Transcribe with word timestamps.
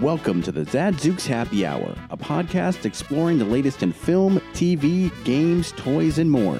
Welcome 0.00 0.40
to 0.44 0.52
the 0.52 0.64
Zadzooks 0.64 1.26
Happy 1.26 1.66
Hour, 1.66 1.94
a 2.08 2.16
podcast 2.16 2.86
exploring 2.86 3.36
the 3.36 3.44
latest 3.44 3.82
in 3.82 3.92
film, 3.92 4.40
TV, 4.54 5.12
games, 5.24 5.72
toys, 5.72 6.16
and 6.16 6.30
more. 6.30 6.58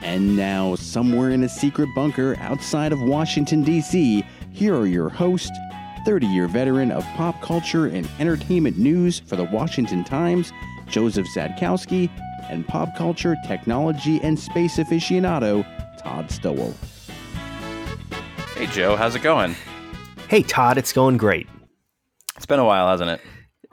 And 0.00 0.36
now, 0.36 0.76
somewhere 0.76 1.30
in 1.30 1.42
a 1.42 1.48
secret 1.48 1.88
bunker 1.96 2.36
outside 2.38 2.92
of 2.92 3.02
Washington, 3.02 3.64
D.C., 3.64 4.24
here 4.52 4.76
are 4.76 4.86
your 4.86 5.08
hosts 5.08 5.50
30 6.06 6.28
year 6.28 6.46
veteran 6.46 6.92
of 6.92 7.02
pop 7.16 7.42
culture 7.42 7.86
and 7.86 8.08
entertainment 8.20 8.78
news 8.78 9.18
for 9.18 9.34
the 9.34 9.44
Washington 9.46 10.04
Times, 10.04 10.52
Joseph 10.86 11.26
Szadkowski, 11.34 12.08
and 12.48 12.64
pop 12.68 12.94
culture, 12.96 13.34
technology, 13.44 14.20
and 14.22 14.38
space 14.38 14.76
aficionado, 14.76 15.66
Todd 15.98 16.30
Stowell. 16.30 16.74
Hey, 18.54 18.66
Joe, 18.66 18.94
how's 18.94 19.16
it 19.16 19.22
going? 19.22 19.56
Hey, 20.28 20.44
Todd, 20.44 20.78
it's 20.78 20.92
going 20.92 21.16
great. 21.16 21.48
It's 22.42 22.46
been 22.48 22.58
a 22.58 22.64
while, 22.64 22.88
hasn't 22.88 23.08
it? 23.08 23.20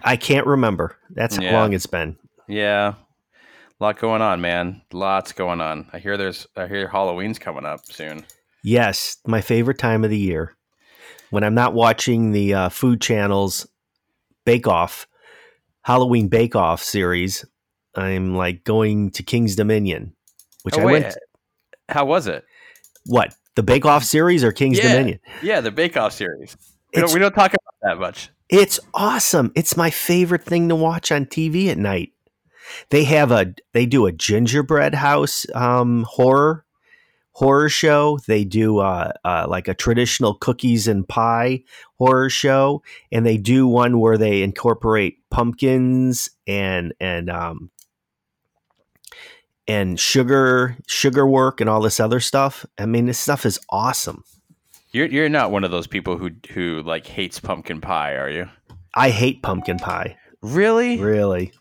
I 0.03 0.15
can't 0.15 0.45
remember. 0.45 0.95
That's 1.09 1.37
how 1.37 1.41
Yeah. 1.41 1.59
long 1.59 1.73
it's 1.73 1.87
been. 1.87 2.17
Yeah. 2.47 2.93
A 2.93 3.83
lot 3.83 3.97
going 3.97 4.21
on, 4.21 4.41
man. 4.41 4.83
Lots 4.93 5.31
going 5.31 5.59
on. 5.59 5.89
I 5.91 5.97
hear 5.97 6.17
there's 6.17 6.45
I 6.55 6.67
hear 6.67 6.87
Halloween's 6.87 7.39
coming 7.39 7.65
up 7.65 7.79
soon. 7.87 8.27
Yes, 8.63 9.17
my 9.25 9.41
favorite 9.41 9.79
time 9.79 10.03
of 10.03 10.11
the 10.11 10.19
year. 10.19 10.55
When 11.31 11.43
I'm 11.43 11.55
not 11.55 11.73
watching 11.73 12.29
the 12.31 12.53
uh, 12.53 12.69
food 12.69 13.01
channels 13.01 13.65
Bake 14.45 14.67
Off, 14.67 15.07
Halloween 15.81 16.27
Bake 16.27 16.55
Off 16.55 16.83
series, 16.83 17.43
I'm 17.95 18.35
like 18.35 18.63
going 18.65 19.09
to 19.13 19.23
King's 19.23 19.55
Dominion, 19.55 20.13
which 20.61 20.77
Oh, 20.77 20.81
I 20.81 20.85
wait. 20.85 21.03
went. 21.05 21.17
How 21.89 22.05
was 22.05 22.27
it? 22.27 22.45
what 23.07 23.33
the 23.55 23.63
Bake 23.63 23.85
Off 23.85 24.03
series 24.03 24.43
or 24.43 24.51
King's 24.51 24.77
Yeah. 24.77 24.91
Dominion? 24.91 25.19
Yeah, 25.41 25.59
the 25.59 25.71
Bake 25.71 25.97
Off 25.97 26.13
series. 26.13 26.55
We 26.93 27.01
don't, 27.01 27.13
we 27.15 27.19
don't 27.19 27.33
talk 27.33 27.51
about 27.53 27.73
that 27.81 27.97
much. 27.99 28.29
It's 28.49 28.79
awesome. 28.93 29.51
It's 29.55 29.77
my 29.77 29.91
favorite 29.91 30.43
thing 30.43 30.69
to 30.69 30.75
watch 30.75 31.11
on 31.11 31.25
TV 31.27 31.67
at 31.67 31.77
night. 31.77 32.13
They 32.89 33.03
have 33.05 33.31
a 33.31 33.53
they 33.73 33.85
do 33.85 34.05
a 34.05 34.11
gingerbread 34.11 34.95
house 34.95 35.45
um, 35.53 36.05
horror 36.09 36.65
horror 37.33 37.69
show. 37.69 38.19
They 38.27 38.43
do 38.43 38.79
uh, 38.79 39.13
uh, 39.23 39.45
like 39.47 39.67
a 39.67 39.73
traditional 39.73 40.33
cookies 40.33 40.87
and 40.87 41.07
pie 41.07 41.63
horror 41.97 42.29
show, 42.29 42.83
and 43.11 43.25
they 43.25 43.37
do 43.37 43.67
one 43.67 43.99
where 43.99 44.17
they 44.17 44.41
incorporate 44.41 45.17
pumpkins 45.29 46.29
and 46.47 46.93
and 46.99 47.29
um, 47.29 47.71
and 49.67 49.99
sugar 49.99 50.75
sugar 50.87 51.25
work 51.25 51.61
and 51.61 51.69
all 51.69 51.81
this 51.81 51.99
other 51.99 52.19
stuff. 52.19 52.65
I 52.77 52.85
mean, 52.85 53.05
this 53.05 53.19
stuff 53.19 53.45
is 53.45 53.59
awesome. 53.69 54.23
You're 54.91 55.07
you're 55.07 55.29
not 55.29 55.51
one 55.51 55.63
of 55.63 55.71
those 55.71 55.87
people 55.87 56.17
who 56.17 56.31
who 56.51 56.81
like 56.81 57.05
hates 57.05 57.39
pumpkin 57.39 57.81
pie, 57.81 58.15
are 58.15 58.29
you? 58.29 58.49
I 58.95 59.09
hate 59.09 59.43
pumpkin 59.43 59.77
pie. 59.77 60.17
Really? 60.41 60.97
Really 60.97 61.51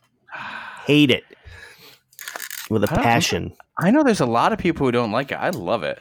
hate 0.88 1.10
it 1.10 1.22
with 2.70 2.82
a 2.82 2.90
I 2.90 2.96
passion. 3.02 3.54
I 3.78 3.90
know 3.90 4.02
there's 4.02 4.20
a 4.20 4.26
lot 4.26 4.52
of 4.52 4.58
people 4.58 4.86
who 4.86 4.90
don't 4.90 5.12
like 5.12 5.30
it. 5.30 5.36
I 5.36 5.50
love 5.50 5.82
it. 5.82 6.00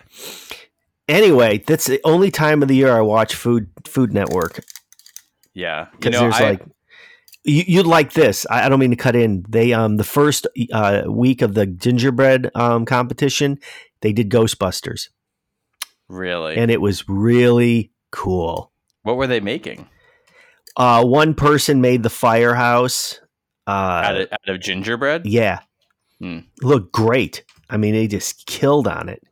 Anyway, 1.10 1.60
that's 1.60 1.86
the 1.86 2.00
only 2.06 2.32
time 2.32 2.62
of 2.62 2.70
the 2.70 2.76
year 2.76 2.96
I 2.96 3.02
watch 3.02 3.36
Food 3.36 3.70
Food 3.86 4.14
Network 4.14 4.64
Yeah. 5.54 5.86
You 5.86 5.98
because 6.00 6.14
know, 6.14 6.22
there's 6.22 6.36
I, 6.36 6.50
like 6.50 6.62
you, 7.44 7.64
you'd 7.68 7.86
like 7.86 8.14
this. 8.14 8.46
I, 8.50 8.66
I 8.66 8.70
don't 8.70 8.80
mean 8.80 8.92
to 8.92 8.96
cut 8.96 9.16
in. 9.16 9.46
They 9.48 9.74
um 9.74 9.98
the 9.98 10.04
first 10.06 10.48
uh, 10.72 11.04
week 11.08 11.42
of 11.42 11.54
the 11.54 11.66
gingerbread 11.66 12.50
um 12.56 12.86
competition, 12.86 13.60
they 14.02 14.14
did 14.14 14.30
Ghostbusters, 14.30 15.10
really. 16.10 16.56
and 16.58 16.72
it 16.72 16.82
was 16.82 17.08
really 17.08 17.92
cool. 18.12 18.72
what 19.04 19.18
were 19.18 19.28
they 19.28 19.40
making? 19.40 19.88
Uh, 20.76 21.04
one 21.04 21.34
person 21.34 21.82
made 21.82 22.04
the 22.04 22.10
firehouse. 22.10 23.20
Uh, 23.66 23.72
out, 24.06 24.22
of, 24.22 24.28
out 24.32 24.50
of 24.56 24.62
gingerbread? 24.62 25.26
Yeah. 25.26 25.60
Hmm. 26.20 26.40
Looked 26.62 26.92
great. 26.94 27.44
I 27.70 27.78
mean, 27.78 27.94
they 27.94 28.08
just 28.08 28.46
killed 28.46 28.88
on 28.88 29.10
it. 29.10 29.24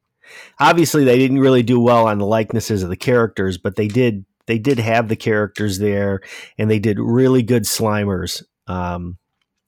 Obviously, 0.59 1.03
they 1.03 1.17
didn't 1.17 1.39
really 1.39 1.63
do 1.63 1.79
well 1.79 2.07
on 2.07 2.17
the 2.17 2.25
likenesses 2.25 2.83
of 2.83 2.89
the 2.89 2.97
characters, 2.97 3.57
but 3.57 3.75
they 3.75 3.87
did. 3.87 4.25
They 4.47 4.59
did 4.59 4.77
have 4.79 5.07
the 5.07 5.15
characters 5.15 5.79
there, 5.79 6.21
and 6.57 6.69
they 6.69 6.79
did 6.79 6.99
really 6.99 7.41
good 7.41 7.63
Slimers. 7.63 8.43
Um, 8.67 9.17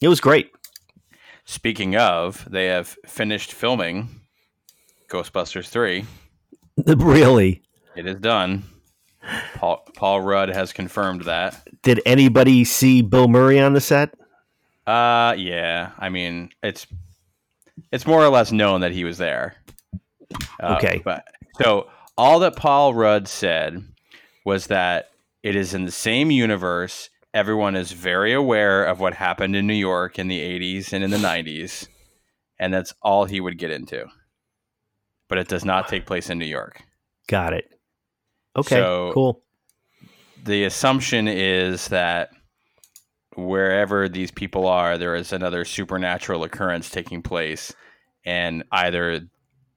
it 0.01 0.07
was 0.07 0.19
great. 0.19 0.51
Speaking 1.45 1.95
of, 1.95 2.45
they 2.49 2.65
have 2.65 2.95
finished 3.05 3.53
filming 3.53 4.21
Ghostbusters 5.09 5.67
3. 5.69 6.05
Really, 6.85 7.61
It 7.95 8.05
is 8.05 8.15
done. 8.15 8.63
Paul, 9.55 9.83
Paul 9.95 10.21
Rudd 10.21 10.49
has 10.49 10.71
confirmed 10.71 11.23
that. 11.23 11.67
did 11.83 12.01
anybody 12.05 12.63
see 12.63 13.01
Bill 13.01 13.27
Murray 13.27 13.59
on 13.59 13.73
the 13.73 13.81
set? 13.81 14.13
Uh 14.85 15.35
yeah, 15.37 15.91
I 15.99 16.09
mean, 16.09 16.49
it's 16.63 16.87
it's 17.91 18.07
more 18.07 18.23
or 18.23 18.29
less 18.29 18.51
known 18.51 18.81
that 18.81 18.91
he 18.93 19.03
was 19.03 19.17
there. 19.17 19.55
Uh, 20.61 20.75
Okay. 20.77 21.01
But 21.03 21.25
so 21.61 21.89
all 22.17 22.39
that 22.39 22.55
Paul 22.55 22.93
Rudd 22.93 23.27
said 23.27 23.83
was 24.45 24.67
that 24.67 25.09
it 25.43 25.55
is 25.55 25.73
in 25.73 25.85
the 25.85 25.91
same 25.91 26.31
universe. 26.31 27.09
Everyone 27.33 27.75
is 27.75 27.91
very 27.91 28.33
aware 28.33 28.85
of 28.85 28.99
what 28.99 29.13
happened 29.13 29.55
in 29.55 29.67
New 29.67 29.73
York 29.73 30.17
in 30.17 30.27
the 30.27 30.39
80s 30.39 30.93
and 30.93 31.03
in 31.03 31.11
the 31.11 31.17
90s, 31.17 31.87
and 32.57 32.73
that's 32.73 32.93
all 33.01 33.25
he 33.25 33.39
would 33.41 33.57
get 33.59 33.69
into. 33.71 34.05
But 35.29 35.37
it 35.37 35.47
does 35.47 35.65
not 35.65 35.87
take 35.87 36.05
place 36.05 36.29
in 36.29 36.37
New 36.39 36.45
York. 36.45 36.81
Got 37.27 37.53
it. 37.53 37.69
Okay, 38.55 38.75
So- 38.75 39.11
cool. 39.13 39.43
the 40.43 40.63
assumption 40.63 41.27
is 41.27 41.89
that 41.89 42.29
wherever 43.35 44.09
these 44.09 44.31
people 44.31 44.67
are, 44.67 44.97
there 44.97 45.15
is 45.15 45.31
another 45.33 45.65
supernatural 45.65 46.43
occurrence 46.43 46.89
taking 46.89 47.21
place, 47.21 47.73
and 48.25 48.63
either 48.71 49.27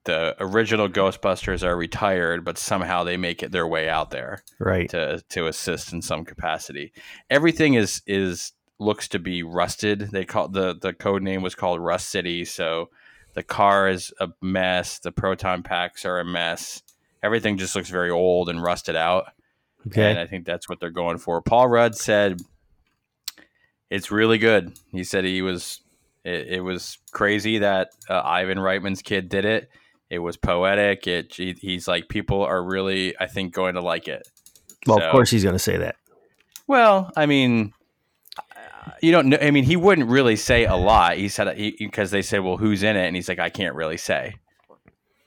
the 0.05 0.35
original 0.39 0.89
Ghostbusters 0.89 1.61
are 1.63 1.75
retired, 1.77 2.43
but 2.43 2.57
somehow 2.57 3.03
they 3.03 3.17
make 3.17 3.43
it 3.43 3.51
their 3.51 3.67
way 3.67 3.87
out 3.87 4.09
there 4.09 4.43
Right. 4.59 4.89
to 4.89 5.21
to 5.29 5.45
assist 5.45 5.93
in 5.93 6.01
some 6.01 6.25
capacity. 6.25 6.91
Everything 7.29 7.75
is 7.75 8.01
is 8.07 8.53
looks 8.79 9.07
to 9.09 9.19
be 9.19 9.43
rusted. 9.43 10.09
They 10.11 10.25
call 10.25 10.47
the 10.47 10.73
the 10.75 10.93
code 10.93 11.21
name 11.21 11.43
was 11.43 11.53
called 11.53 11.79
Rust 11.81 12.09
City, 12.09 12.45
so 12.45 12.89
the 13.33 13.43
car 13.43 13.87
is 13.89 14.13
a 14.19 14.29
mess. 14.41 14.99
The 14.99 15.11
proton 15.11 15.63
packs 15.63 16.05
are 16.05 16.19
a 16.19 16.25
mess. 16.25 16.81
Everything 17.23 17.57
just 17.57 17.75
looks 17.75 17.89
very 17.89 18.09
old 18.09 18.49
and 18.49 18.61
rusted 18.61 18.95
out 18.95 19.27
Okay. 19.87 20.09
and 20.11 20.19
I 20.19 20.27
think 20.27 20.45
that's 20.45 20.69
what 20.69 20.79
they're 20.79 20.89
going 20.91 21.17
for. 21.17 21.41
Paul 21.41 21.67
Rudd 21.67 21.95
said 21.95 22.39
it's 23.89 24.11
really 24.11 24.37
good. 24.37 24.73
He 24.91 25.03
said 25.03 25.25
he 25.25 25.41
was 25.41 25.81
it, 26.23 26.47
it 26.47 26.61
was 26.61 26.97
crazy 27.11 27.59
that 27.59 27.89
uh, 28.09 28.21
Ivan 28.23 28.57
Reitman's 28.59 29.01
kid 29.01 29.27
did 29.29 29.45
it. 29.45 29.69
It 30.09 30.19
was 30.19 30.37
poetic. 30.37 31.07
It 31.07 31.33
he, 31.35 31.53
he's 31.59 31.87
like 31.87 32.09
people 32.09 32.43
are 32.43 32.63
really 32.63 33.15
I 33.19 33.27
think 33.27 33.53
going 33.53 33.75
to 33.75 33.81
like 33.81 34.07
it. 34.07 34.27
Well, 34.87 34.97
So- 34.99 35.05
of 35.05 35.11
course 35.11 35.29
he's 35.31 35.43
going 35.43 35.55
to 35.55 35.59
say 35.59 35.77
that. 35.77 35.95
Well, 36.67 37.11
I 37.17 37.25
mean, 37.25 37.73
you 39.01 39.11
don't 39.11 39.27
know. 39.27 39.37
I 39.41 39.51
mean, 39.51 39.63
he 39.63 39.75
wouldn't 39.75 40.09
really 40.09 40.35
say 40.35 40.65
a 40.65 40.75
lot. 40.75 41.17
He 41.17 41.27
said 41.29 41.55
because 41.79 42.11
they 42.11 42.21
said, 42.21 42.39
"Well, 42.39 42.57
who's 42.57 42.83
in 42.83 42.95
it?" 42.95 43.05
And 43.07 43.15
he's 43.15 43.29
like, 43.29 43.39
"I 43.39 43.49
can't 43.49 43.75
really 43.75 43.97
say." 43.97 44.35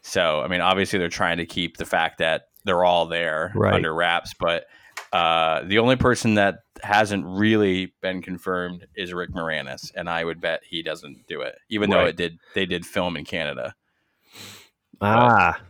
So, 0.03 0.41
I 0.42 0.48
mean, 0.48 0.60
obviously, 0.60 0.98
they're 0.98 1.09
trying 1.09 1.38
to 1.38 1.47
keep 1.47 1.76
the 1.78 1.87
fact 1.87 2.19
that 2.19 2.48
they're 2.65 2.84
all 2.84 3.06
there 3.06 3.53
Right. 3.54 3.72
under 3.75 3.94
wraps. 3.94 4.34
But 4.38 4.66
uh, 5.12 5.62
the 5.65 5.78
only 5.78 5.97
person 5.97 6.34
that 6.34 6.56
hasn't 6.82 7.25
really 7.25 7.94
been 8.03 8.20
confirmed 8.20 8.87
is 8.97 9.15
Rick 9.15 9.31
Moranis, 9.31 9.92
and 9.94 10.10
I 10.10 10.25
would 10.25 10.41
bet 10.41 10.60
he 10.69 10.82
doesn't 10.82 11.26
do 11.26 11.41
it, 11.41 11.54
even 11.71 11.88
though 11.91 12.04
it 12.04 12.16
did. 12.16 12.38
They 12.54 12.66
did 12.66 12.84
film 12.84 13.16
in 13.16 13.25
Canada. 13.25 13.75
Ah, 15.00 15.60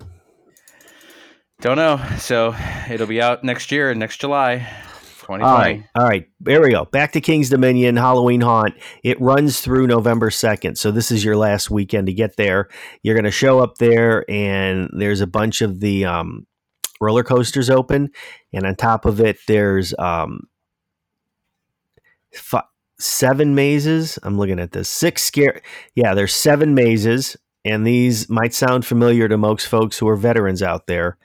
Don't 1.60 1.76
know. 1.76 2.00
So 2.18 2.54
it'll 2.90 3.06
be 3.06 3.22
out 3.22 3.44
next 3.44 3.70
year, 3.72 3.94
next 3.94 4.18
July, 4.18 4.66
All 5.28 5.58
right. 5.58 5.84
All 5.94 6.04
right. 6.04 6.28
There 6.40 6.60
we 6.60 6.70
go. 6.70 6.84
Back 6.86 7.12
to 7.12 7.20
King's 7.20 7.48
Dominion 7.50 7.96
Halloween 7.96 8.40
Haunt. 8.40 8.74
It 9.02 9.20
runs 9.20 9.60
through 9.60 9.86
November 9.86 10.30
2nd. 10.30 10.76
So 10.76 10.90
this 10.90 11.10
is 11.10 11.24
your 11.24 11.36
last 11.36 11.70
weekend 11.70 12.06
to 12.06 12.12
get 12.12 12.36
there. 12.36 12.68
You're 13.02 13.14
going 13.14 13.24
to 13.24 13.30
show 13.30 13.60
up 13.60 13.78
there, 13.78 14.28
and 14.30 14.90
there's 14.92 15.20
a 15.20 15.26
bunch 15.26 15.60
of 15.62 15.80
the 15.80 16.04
um, 16.04 16.46
roller 17.00 17.24
coasters 17.24 17.70
open. 17.70 18.10
And 18.52 18.66
on 18.66 18.76
top 18.76 19.04
of 19.06 19.20
it, 19.20 19.38
there's 19.46 19.94
um, 19.98 20.48
seven 22.98 23.54
mazes. 23.54 24.18
I'm 24.22 24.38
looking 24.38 24.60
at 24.60 24.72
this. 24.72 24.88
Six 24.88 25.22
scare. 25.22 25.62
Yeah, 25.94 26.14
there's 26.14 26.34
seven 26.34 26.74
mazes. 26.74 27.36
And 27.64 27.86
these 27.86 28.28
might 28.28 28.52
sound 28.52 28.84
familiar 28.84 29.26
to 29.26 29.38
most 29.38 29.68
folks 29.68 29.98
who 29.98 30.06
are 30.08 30.16
veterans 30.16 30.62
out 30.62 30.86
there. 30.86 31.16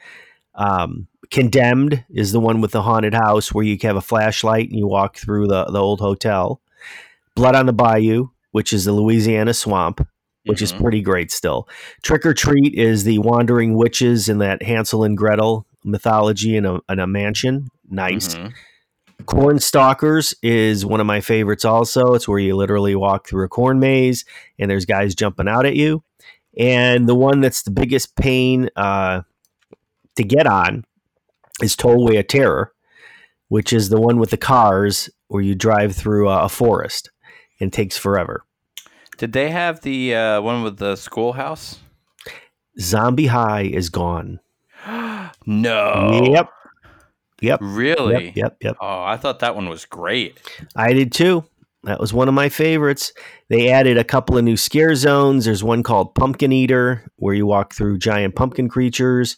Um, 0.56 1.09
Condemned 1.32 2.04
is 2.10 2.32
the 2.32 2.40
one 2.40 2.60
with 2.62 2.72
the 2.72 2.82
haunted 2.82 3.14
house 3.14 3.54
where 3.54 3.64
you 3.64 3.78
have 3.84 3.96
a 3.96 4.02
flashlight 4.02 4.70
and 4.70 4.78
you 4.78 4.88
walk 4.88 5.18
through 5.18 5.48
the, 5.48 5.66
the 5.66 5.80
old 5.80 6.00
hotel. 6.00 6.60
Blood 7.36 7.56
on 7.56 7.66
the 7.68 7.74
Bayou, 7.74 8.30
which 8.52 8.74
is 8.74 8.86
the 8.86 8.92
Louisiana 8.94 9.54
swamp, 9.54 10.06
which 10.46 10.62
is 10.62 10.74
Mhm. 10.74 10.82
pretty 10.82 11.02
great 11.02 11.32
still. 11.32 11.68
Trick 12.02 12.26
or 12.26 12.34
Treat 12.34 12.74
is 12.74 13.04
the 13.04 13.20
wandering 13.20 13.76
witches 13.76 14.28
in 14.28 14.40
that 14.40 14.64
Hansel 14.64 15.04
and 15.04 15.16
Gretel 15.16 15.66
mythology 15.84 16.58
in 16.58 16.66
a, 16.66 16.80
in 16.90 17.00
a 17.00 17.06
mansion. 17.08 17.70
Nice. 17.90 18.36
Mhm. 18.36 18.54
Corn 19.26 19.60
Stalkers 19.60 20.34
is 20.42 20.86
one 20.86 21.00
of 21.00 21.06
my 21.06 21.22
favorites. 21.22 21.64
Also, 21.66 22.14
it's 22.16 22.28
where 22.28 22.40
you 22.40 22.56
literally 22.56 22.96
walk 22.96 23.28
through 23.28 23.46
a 23.46 23.50
corn 23.50 23.80
maze 23.80 24.26
and 24.58 24.72
there's 24.72 24.86
guys 24.86 25.14
jumping 25.14 25.48
out 25.48 25.66
at 25.66 25.76
you. 25.76 26.04
And 26.58 27.08
the 27.08 27.16
one 27.16 27.42
that's 27.42 27.62
the 27.62 27.72
biggest 27.72 28.16
pain 28.16 28.70
uh, 28.76 29.22
to 30.16 30.24
get 30.24 30.48
on 30.48 30.84
is 31.62 31.76
Tollway 31.76 32.20
of 32.20 32.28
Terror, 32.28 32.74
which 33.48 33.74
is 33.74 33.90
the 33.90 34.00
one 34.00 34.20
with 34.20 34.32
the 34.32 34.38
cars 34.38 35.10
where 35.28 35.42
you 35.42 35.56
drive 35.56 35.96
through 35.96 36.30
a, 36.30 36.50
forest 36.50 37.12
and 37.60 37.72
takes 37.72 37.98
forever. 37.98 38.44
Did 39.18 39.34
they 39.34 39.52
have 39.52 39.82
the 39.82 40.16
uh, 40.16 40.42
one 40.42 40.64
with 40.64 40.78
the 40.78 40.96
schoolhouse? 40.96 41.80
Zombie 42.80 43.28
High 43.28 43.64
is 43.64 43.90
gone. 43.90 44.40
No. 45.46 46.22
Yep. 46.32 46.50
Yep. 47.42 47.60
Really? 47.64 48.26
Yep. 48.26 48.36
Yep. 48.36 48.58
Yep. 48.62 48.78
Oh, 48.82 49.04
I 49.04 49.18
thought 49.18 49.40
that 49.40 49.56
one 49.56 49.70
was 49.70 49.86
great. 49.86 50.40
I 50.76 50.94
did 50.94 51.12
too. 51.12 51.44
That 51.84 52.00
was 52.00 52.14
one 52.14 52.28
of 52.28 52.34
my 52.34 52.50
favorites. 52.50 53.14
They 53.48 53.70
added 53.70 53.98
a 53.98 54.04
couple 54.04 54.38
of 54.38 54.44
new 54.44 54.58
scare 54.58 54.96
zones. 54.96 55.46
There's 55.46 55.64
one 55.64 55.82
called 55.82 56.14
Pumpkin 56.14 56.52
Eater, 56.52 57.10
where 57.16 57.34
you 57.34 57.46
walk 57.46 57.74
through 57.74 58.00
giant 58.00 58.36
pumpkin 58.36 58.68
creatures. 58.68 59.38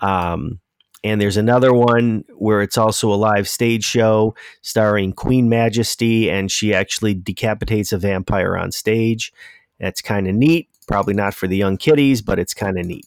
Um, 0.00 0.60
and 1.04 1.20
there's 1.20 1.36
another 1.36 1.72
one 1.72 2.24
where 2.34 2.62
it's 2.62 2.78
also 2.78 3.12
a 3.12 3.14
live 3.14 3.46
stage 3.46 3.84
show 3.84 4.34
starring 4.62 5.12
Queen 5.12 5.50
Majesty, 5.50 6.30
and 6.30 6.50
she 6.50 6.72
actually 6.72 7.12
decapitates 7.12 7.92
a 7.92 7.98
vampire 7.98 8.56
on 8.56 8.72
stage. 8.72 9.30
That's 9.78 10.00
kind 10.00 10.26
of 10.26 10.34
neat. 10.34 10.70
Probably 10.88 11.12
not 11.12 11.34
for 11.34 11.46
the 11.46 11.58
young 11.58 11.76
kiddies, 11.76 12.22
but 12.22 12.38
it's 12.38 12.54
kind 12.54 12.78
of 12.78 12.86
neat. 12.86 13.06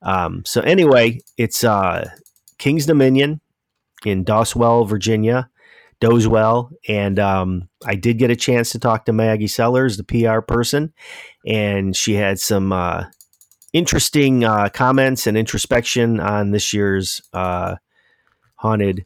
Um, 0.00 0.44
so 0.46 0.60
anyway, 0.60 1.20
it's 1.36 1.64
uh, 1.64 2.08
King's 2.58 2.86
Dominion 2.86 3.40
in 4.04 4.24
Doswell, 4.24 4.86
Virginia, 4.86 5.50
Doswell, 6.00 6.70
and 6.88 7.18
um, 7.18 7.68
I 7.84 7.96
did 7.96 8.18
get 8.18 8.30
a 8.30 8.36
chance 8.36 8.70
to 8.70 8.78
talk 8.78 9.06
to 9.06 9.12
Maggie 9.12 9.48
Sellers, 9.48 9.96
the 9.96 10.04
PR 10.04 10.40
person, 10.40 10.92
and 11.44 11.96
she 11.96 12.14
had 12.14 12.38
some 12.38 12.72
uh, 12.72 13.06
interesting 13.74 14.44
uh, 14.44 14.70
comments 14.70 15.26
and 15.26 15.36
introspection 15.36 16.20
on 16.20 16.52
this 16.52 16.72
year's 16.72 17.20
uh, 17.34 17.76
haunted 18.54 19.04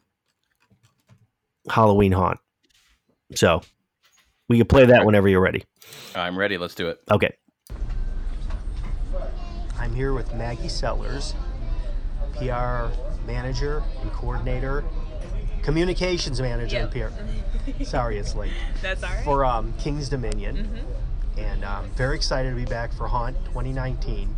Halloween 1.69 2.13
haunt. 2.13 2.39
So 3.35 3.61
we 4.47 4.57
can 4.57 4.67
play 4.67 4.85
that 4.85 5.05
whenever 5.05 5.27
you're 5.27 5.41
ready. 5.41 5.65
I'm 6.15 6.37
ready. 6.39 6.57
Let's 6.57 6.75
do 6.75 6.87
it. 6.87 6.99
Okay. 7.11 7.35
I'm 9.77 9.93
here 9.95 10.13
with 10.13 10.33
Maggie 10.35 10.67
Sellers, 10.67 11.33
PR 12.35 12.87
manager 13.25 13.83
and 14.01 14.11
coordinator, 14.11 14.83
communications 15.63 16.39
manager 16.41 16.75
Yep. 16.77 16.95
and 16.95 17.11
PR. 17.77 17.83
Sorry, 17.83 18.17
it's 18.17 18.35
late. 18.35 18.51
That's 18.81 19.03
all 19.03 19.09
right. 19.09 19.23
For 19.23 19.45
um, 19.45 19.73
King's 19.79 20.09
Dominion, 20.09 20.57
Mm-hmm. 20.57 21.39
and 21.39 21.63
um, 21.63 21.89
very 21.95 22.15
excited 22.15 22.49
to 22.49 22.55
be 22.55 22.65
back 22.65 22.91
for 22.93 23.07
Haunt 23.07 23.37
2019. 23.45 24.35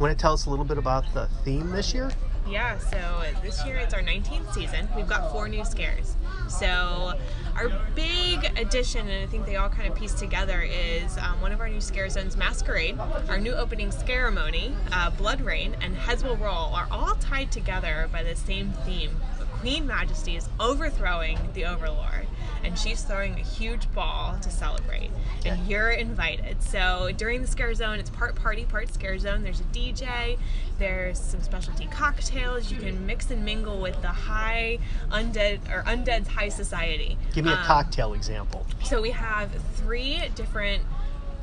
Want 0.00 0.16
to 0.16 0.20
tell 0.20 0.32
us 0.32 0.46
a 0.46 0.50
little 0.50 0.64
bit 0.64 0.78
about 0.78 1.04
the 1.12 1.26
theme 1.44 1.68
this 1.72 1.92
year? 1.92 2.10
Yeah, 2.48 2.78
so 2.78 3.22
this 3.42 3.62
year 3.66 3.76
it's 3.76 3.92
our 3.92 4.00
19th 4.00 4.54
season. 4.54 4.88
We've 4.96 5.06
got 5.06 5.30
four 5.30 5.46
new 5.46 5.62
scares. 5.62 6.16
So 6.48 7.12
our 7.54 7.68
big 7.94 8.50
addition, 8.58 9.06
and 9.06 9.22
I 9.22 9.26
think 9.26 9.44
they 9.44 9.56
all 9.56 9.68
kind 9.68 9.86
of 9.86 9.94
piece 9.94 10.14
together, 10.14 10.62
is 10.62 11.18
um, 11.18 11.42
one 11.42 11.52
of 11.52 11.60
our 11.60 11.68
new 11.68 11.82
scare 11.82 12.08
zones, 12.08 12.34
Masquerade, 12.34 12.98
our 13.28 13.38
new 13.38 13.52
opening 13.52 13.92
ceremony, 13.92 14.74
uh, 14.90 15.10
Blood 15.10 15.42
Rain, 15.42 15.76
and 15.82 15.94
Heads 15.94 16.24
Will 16.24 16.38
Roll 16.38 16.74
are 16.74 16.88
all 16.90 17.14
tied 17.16 17.52
together 17.52 18.08
by 18.10 18.22
the 18.22 18.34
same 18.34 18.72
theme. 18.86 19.20
Queen 19.60 19.86
Majesty 19.86 20.36
is 20.36 20.48
overthrowing 20.58 21.38
the 21.52 21.66
Overlord, 21.66 22.26
and 22.64 22.78
she's 22.78 23.02
throwing 23.02 23.34
a 23.34 23.42
huge 23.42 23.92
ball 23.92 24.38
to 24.40 24.50
celebrate. 24.50 25.10
And 25.44 25.66
you're 25.68 25.90
invited. 25.90 26.62
So 26.62 27.10
during 27.16 27.42
the 27.42 27.46
scare 27.46 27.74
zone, 27.74 27.98
it's 27.98 28.08
part 28.08 28.34
party, 28.36 28.64
part 28.64 28.92
scare 28.92 29.18
zone. 29.18 29.42
There's 29.42 29.60
a 29.60 29.64
DJ, 29.64 30.38
there's 30.78 31.18
some 31.18 31.42
specialty 31.42 31.86
cocktails. 31.88 32.70
You 32.70 32.78
can 32.78 33.04
mix 33.06 33.30
and 33.30 33.44
mingle 33.44 33.78
with 33.80 34.00
the 34.00 34.08
high 34.08 34.78
undead 35.10 35.58
or 35.70 35.82
undead's 35.82 36.28
high 36.28 36.48
society. 36.48 37.18
Give 37.34 37.44
me 37.44 37.52
a 37.52 37.56
Um, 37.56 37.64
cocktail 37.64 38.14
example. 38.14 38.64
so 38.82 39.02
we 39.02 39.10
have 39.10 39.50
three 39.74 40.22
different 40.34 40.82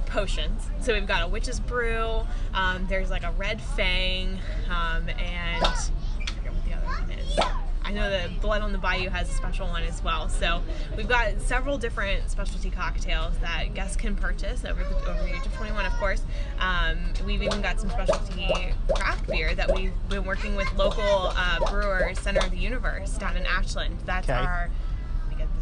potions. 0.08 0.70
So 0.82 0.94
we've 0.94 1.06
got 1.06 1.22
a 1.22 1.28
witch's 1.28 1.60
brew. 1.60 2.26
Um, 2.56 2.88
there's 2.90 3.12
like 3.12 3.24
a 3.24 3.32
red 3.34 3.62
fang, 3.62 4.40
um, 4.72 5.08
and 5.10 5.64
I 5.64 5.70
forget 5.70 6.52
what 6.54 6.66
the 6.66 6.74
other 6.74 6.88
one 6.88 7.12
is. 7.12 7.40
I 7.88 7.92
know 7.92 8.10
that 8.10 8.42
Blood 8.42 8.62
on 8.62 8.74
the 8.74 8.78
Bayou 8.78 9.08
has 9.10 9.30
a 9.30 9.34
special 9.34 9.66
one 9.68 9.82
as 9.84 10.04
well. 10.04 10.28
So 10.28 10.62
we've 10.98 11.08
got 11.08 11.40
several 11.40 11.78
different 11.78 12.30
specialty 12.30 12.70
cocktails 12.70 13.38
that 13.38 13.74
guests 13.76 13.96
can 13.96 14.14
purchase 14.14 14.66
over 14.66 14.84
the, 14.84 14.96
over 15.10 15.24
the 15.24 15.30
age 15.34 15.46
of 15.46 15.54
21, 15.54 15.86
of 15.86 15.94
course. 15.94 16.22
Um, 16.60 16.98
we've 17.26 17.42
even 17.42 17.62
got 17.62 17.80
some 17.80 17.90
specialty 17.90 18.74
craft 18.94 19.28
beer 19.28 19.56
that 19.56 19.74
we've 19.74 19.94
been 20.10 20.26
working 20.26 20.56
with 20.58 20.68
local 20.76 21.32
uh, 21.34 21.60
brewers, 21.72 22.20
Center 22.20 22.42
of 22.44 22.52
the 22.52 22.58
Universe, 22.58 23.18
down 23.18 23.38
in 23.38 23.46
Ashland. 23.46 23.98
That's 24.06 24.28
Okay. 24.30 24.38
our 24.38 24.48
let 24.56 24.68
me 24.68 24.70
get 24.70 24.87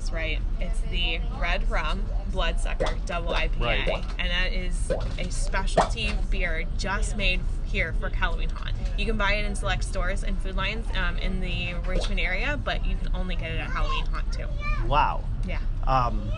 this 0.06 0.14
right. 0.14 0.40
It's 0.60 0.80
the 0.92 1.20
red 1.40 1.70
rum 1.70 2.04
bloodsucker 2.32 2.98
double 3.06 3.34
IPA, 3.34 3.60
Right. 3.60 4.04
and 4.20 4.30
that 4.30 4.54
is 4.54 4.92
a 5.18 5.30
specialty 5.32 6.12
beer 6.30 6.66
just 6.78 7.16
made 7.18 7.40
here 7.66 7.94
for 8.00 8.10
Halloween 8.10 8.50
Haunt. 8.50 8.74
You 8.98 9.06
can 9.06 9.18
buy 9.18 9.34
it 9.34 9.46
in 9.46 9.56
select 9.56 9.84
stores 9.84 10.24
and 10.24 10.38
food 10.42 10.56
lines 10.56 10.86
um, 10.98 11.18
in 11.18 11.40
the 11.42 11.74
Richmond 11.88 12.20
area, 12.20 12.60
but 12.64 12.86
you 12.86 12.96
can 12.96 13.10
only 13.16 13.36
get 13.36 13.52
it 13.52 13.60
at 13.60 13.70
Halloween 13.70 14.06
Haunt 14.08 14.32
too. 14.32 14.48
Wow. 14.88 15.24
Yeah. 15.48 15.60
Um, 15.86 16.30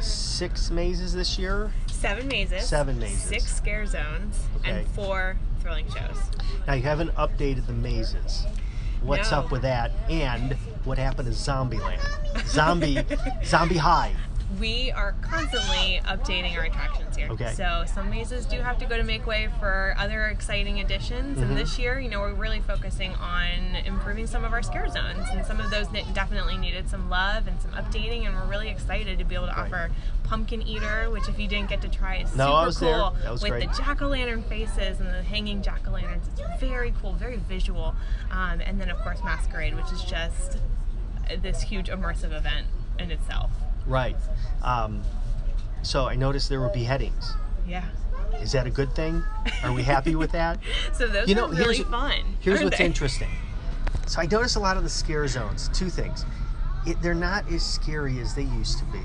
six 0.00 0.70
mazes 0.70 1.14
this 1.14 1.38
year. 1.38 1.72
Seven 1.86 2.28
mazes. 2.28 2.66
Seven 2.66 2.98
mazes. 2.98 3.22
Six 3.22 3.56
scare 3.56 3.86
zones. 3.86 4.38
Okay. 4.58 4.70
And 4.70 4.88
four 4.88 5.36
thrilling 5.60 5.86
shows. 5.86 6.18
Now 6.66 6.74
you 6.74 6.82
haven't 6.82 7.14
updated 7.14 7.66
the 7.66 7.72
mazes. 7.72 8.44
What's 9.06 9.30
No. 9.30 9.38
up 9.38 9.50
with 9.50 9.62
that? 9.62 9.92
And 10.10 10.52
what 10.84 10.98
happened 10.98 11.28
to 11.28 11.34
Zombieland? 11.34 12.00
Zombie, 12.46 12.98
Zombie 13.44 13.76
High. 13.78 14.12
We 14.60 14.92
are 14.92 15.14
constantly 15.22 16.00
updating 16.04 16.56
our 16.56 16.64
attractions 16.64 17.16
here. 17.16 17.28
Okay. 17.32 17.52
So 17.54 17.84
some 17.92 18.08
mazes 18.10 18.46
do 18.46 18.60
have 18.60 18.78
to 18.78 18.86
go 18.86 18.96
to 18.96 19.02
make 19.02 19.26
way 19.26 19.48
for 19.58 19.94
other 19.98 20.26
exciting 20.26 20.78
additions. 20.80 21.38
Mm-hmm. 21.38 21.48
And 21.50 21.56
this 21.58 21.78
year, 21.80 21.98
you 21.98 22.08
know, 22.08 22.20
we're 22.20 22.32
really 22.32 22.60
focusing 22.60 23.12
on 23.16 23.74
improving 23.84 24.26
some 24.28 24.44
of 24.44 24.52
our 24.52 24.62
scare 24.62 24.88
zones. 24.88 25.26
And 25.32 25.44
some 25.44 25.58
of 25.60 25.70
those 25.70 25.88
definitely 26.14 26.56
needed 26.58 26.88
some 26.88 27.10
love 27.10 27.48
and 27.48 27.60
some 27.60 27.72
updating. 27.72 28.24
And 28.26 28.36
we're 28.36 28.46
really 28.46 28.68
excited 28.68 29.18
to 29.18 29.24
be 29.24 29.34
able 29.34 29.48
to 29.48 29.52
Right. 29.52 29.66
offer 29.66 29.90
Pumpkin 30.22 30.62
Eater, 30.62 31.10
which 31.10 31.28
if 31.28 31.38
you 31.40 31.48
didn't 31.48 31.68
get 31.68 31.82
to 31.82 31.88
try, 31.88 32.16
is 32.18 32.34
No, 32.36 32.46
super 32.46 32.52
I 32.56 32.66
was 32.66 32.80
there. 32.80 32.94
cool. 32.94 33.16
That 33.24 33.32
was 33.32 33.42
with 33.42 33.50
great. 33.50 33.68
the 33.70 33.76
jack 33.76 34.00
o' 34.00 34.08
lantern 34.08 34.42
faces 34.44 35.00
and 35.00 35.08
the 35.08 35.22
hanging 35.24 35.60
jack 35.60 35.86
o' 35.88 35.90
lanterns. 35.90 36.28
It's 36.28 36.60
very 36.60 36.94
cool, 37.02 37.12
very 37.14 37.36
visual. 37.36 37.96
Um, 38.30 38.60
and 38.60 38.80
then, 38.80 38.90
of 38.90 38.98
course, 38.98 39.18
Masquerade, 39.24 39.74
which 39.74 39.90
is 39.92 40.02
just 40.04 40.58
this 41.42 41.62
huge 41.62 41.88
immersive 41.88 42.32
event 42.32 42.68
in 42.98 43.10
itself. 43.10 43.50
Right. 43.86 44.16
Um, 44.62 45.02
so 45.82 46.06
I 46.06 46.16
noticed 46.16 46.48
there 46.48 46.60
were 46.60 46.68
beheadings. 46.68 47.34
Yeah. 47.66 47.84
Is 48.40 48.52
that 48.52 48.66
a 48.66 48.70
good 48.70 48.92
thing? 48.94 49.22
Are 49.62 49.72
we 49.72 49.82
happy 49.82 50.14
with 50.14 50.32
that? 50.32 50.58
So 50.92 51.06
those 51.06 51.28
You 51.28 51.34
know, 51.34 51.46
are 51.46 51.50
really 51.52 51.76
here's- 51.76 51.90
fun. 51.90 52.36
Here's 52.40 52.62
what's 52.62 52.78
they? 52.78 52.84
interesting. 52.84 53.30
So 54.06 54.20
I 54.20 54.26
noticed 54.26 54.56
a 54.56 54.60
lot 54.60 54.76
of 54.76 54.82
the 54.82 54.88
scare 54.88 55.26
zones. 55.28 55.68
Two 55.72 55.90
things. 55.90 56.24
It, 56.86 57.00
they're 57.02 57.14
not 57.14 57.50
as 57.50 57.64
scary 57.64 58.18
as 58.20 58.34
they 58.34 58.42
used 58.44 58.78
to 58.78 58.84
be. 58.86 59.00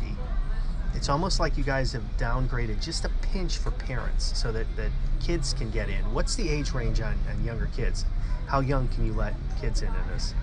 It's 0.93 1.09
almost 1.09 1.39
like 1.39 1.57
you 1.57 1.63
guys 1.63 1.91
have 1.93 2.03
downgraded 2.17 2.83
just 2.83 3.05
a 3.05 3.09
pinch 3.21 3.57
for 3.57 3.71
parents 3.71 4.37
so 4.37 4.51
that, 4.51 4.67
that 4.75 4.91
kids 5.19 5.53
can 5.53 5.69
get 5.71 5.89
in. 5.89 6.13
What's 6.13 6.35
the 6.35 6.47
age 6.49 6.73
range 6.73 7.01
on, 7.01 7.17
on 7.29 7.43
younger 7.43 7.69
kids? 7.75 8.05
How 8.47 8.59
young 8.59 8.87
can 8.89 9.05
you 9.05 9.13
let 9.13 9.33
kids 9.59 9.81
into 9.81 9.97
this? 10.13 10.33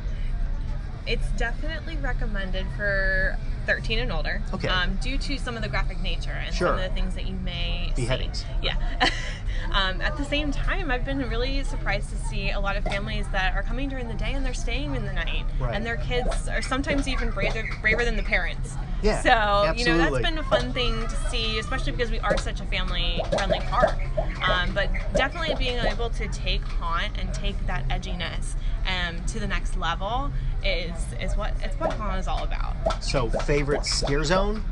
It's 1.09 1.29
definitely 1.33 1.97
recommended 1.97 2.67
for 2.77 3.39
13 3.67 3.99
and 3.99 4.13
older. 4.13 4.43
Okay. 4.53 4.69
Um, 4.69 4.99
due 5.03 5.19
to 5.19 5.39
some 5.39 5.57
of 5.57 5.63
the 5.63 5.69
graphic 5.69 6.01
nature 6.03 6.31
and 6.31 6.55
Sure. 6.55 6.69
some 6.69 6.77
of 6.79 6.83
the 6.83 6.91
things 6.91 7.15
that 7.15 7.27
you 7.27 7.35
may 7.35 7.93
see. 7.95 8.03
Beheadings. 8.03 8.45
Yeah. 8.63 8.77
um, 9.73 10.01
at 10.01 10.17
the 10.17 10.25
same 10.25 10.51
time, 10.51 10.91
I've 10.91 11.05
been 11.05 11.19
really 11.29 11.65
surprised 11.65 12.11
to 12.11 12.17
see 12.17 12.51
a 12.51 12.61
lot 12.61 12.77
of 12.77 12.85
families 12.85 13.27
that 13.33 13.55
are 13.55 13.63
coming 13.63 13.89
during 13.89 14.09
the 14.09 14.15
day 14.15 14.33
and 14.33 14.45
they're 14.45 14.55
staying 14.55 14.95
in 14.97 15.05
the 15.05 15.13
night. 15.13 15.45
Right. 15.59 15.75
And 15.75 15.85
their 15.85 15.97
kids 15.97 16.49
are 16.49 16.63
sometimes 16.63 17.09
even 17.09 17.31
braver, 17.31 17.63
braver 17.81 18.05
than 18.05 18.17
the 18.17 18.23
parents. 18.23 18.75
Yeah, 19.03 19.23
So, 19.23 19.75
you 19.77 19.85
know, 19.85 19.97
that's 19.97 20.19
been 20.19 20.39
a 20.39 20.43
fun 20.45 20.73
thing 20.73 21.03
to 21.07 21.17
see, 21.31 21.59
especially 21.59 21.93
because 21.93 22.11
we 22.11 22.19
are 22.21 22.37
such 22.37 22.61
a 22.61 22.65
family 22.65 23.21
friendly 23.37 23.61
park. 23.61 23.97
Um, 24.43 24.75
but 24.75 24.91
definitely 25.15 25.55
being 25.57 25.79
able 25.79 26.11
to 26.11 26.27
take 26.29 26.63
haunt 26.63 27.13
and 27.19 27.33
take 27.33 27.55
that 27.67 27.87
edginess 27.89 28.55
um, 28.89 29.25
to 29.27 29.39
the 29.39 29.47
next 29.47 29.77
level 29.77 30.31
is 30.65 30.93
is 31.21 31.37
what 31.37 31.55
it's 31.63 31.79
what 31.79 31.93
haunt 31.93 32.19
is 32.19 32.27
all 32.27 32.43
about. 32.43 33.03
So, 33.03 33.29
favorite 33.31 33.87
scare 33.87 34.25
zone? 34.25 34.65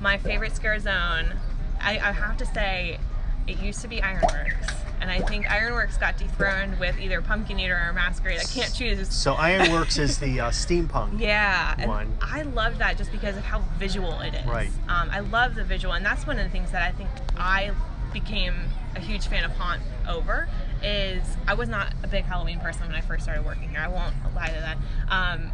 My 0.00 0.18
favorite 0.18 0.54
scare 0.54 0.78
zone, 0.78 1.34
I, 1.80 1.92
I 1.98 2.12
have 2.12 2.36
to 2.36 2.46
say, 2.46 2.98
it 3.46 3.58
used 3.60 3.80
to 3.80 3.88
be 3.88 4.02
Ironworks, 4.02 4.68
and 5.00 5.10
I 5.10 5.20
think 5.20 5.50
Ironworks 5.50 5.96
got 5.96 6.18
dethroned 6.18 6.78
with 6.78 6.98
either 7.00 7.20
Pumpkin 7.22 7.58
Eater 7.58 7.82
or 7.88 7.92
Masquerade. 7.92 8.38
I 8.40 8.44
can't 8.44 8.72
choose. 8.72 9.12
So 9.12 9.34
Ironworks 9.34 9.98
is 9.98 10.18
the 10.18 10.40
uh, 10.40 10.50
steampunk. 10.50 11.18
Yeah, 11.26 11.86
one. 11.86 12.16
I 12.20 12.42
love 12.42 12.78
that 12.78 12.98
just 12.98 13.10
because 13.10 13.36
of 13.36 13.42
how 13.44 13.60
visual 13.78 14.20
it 14.20 14.34
is. 14.34 14.46
Right. 14.46 14.70
Um, 14.88 15.08
I 15.10 15.20
love 15.20 15.54
the 15.54 15.64
visual, 15.64 15.94
and 15.94 16.04
that's 16.04 16.26
one 16.26 16.38
of 16.38 16.44
the 16.44 16.50
things 16.50 16.70
that 16.72 16.82
I 16.82 16.92
think 16.92 17.08
I 17.36 17.72
became 18.12 18.54
a 18.94 19.00
huge 19.00 19.26
fan 19.26 19.44
of 19.44 19.52
Haunt 19.52 19.82
over. 20.08 20.48
Is 20.82 21.36
I 21.46 21.54
was 21.54 21.68
not 21.68 21.92
a 22.02 22.08
big 22.08 22.24
Halloween 22.24 22.60
person 22.60 22.86
when 22.86 22.94
I 22.94 23.00
first 23.00 23.24
started 23.24 23.44
working 23.44 23.70
here. 23.70 23.80
I 23.80 23.88
won't 23.88 24.14
lie 24.34 24.48
to 24.48 24.60
that. 24.60 24.78
Um, 25.08 25.52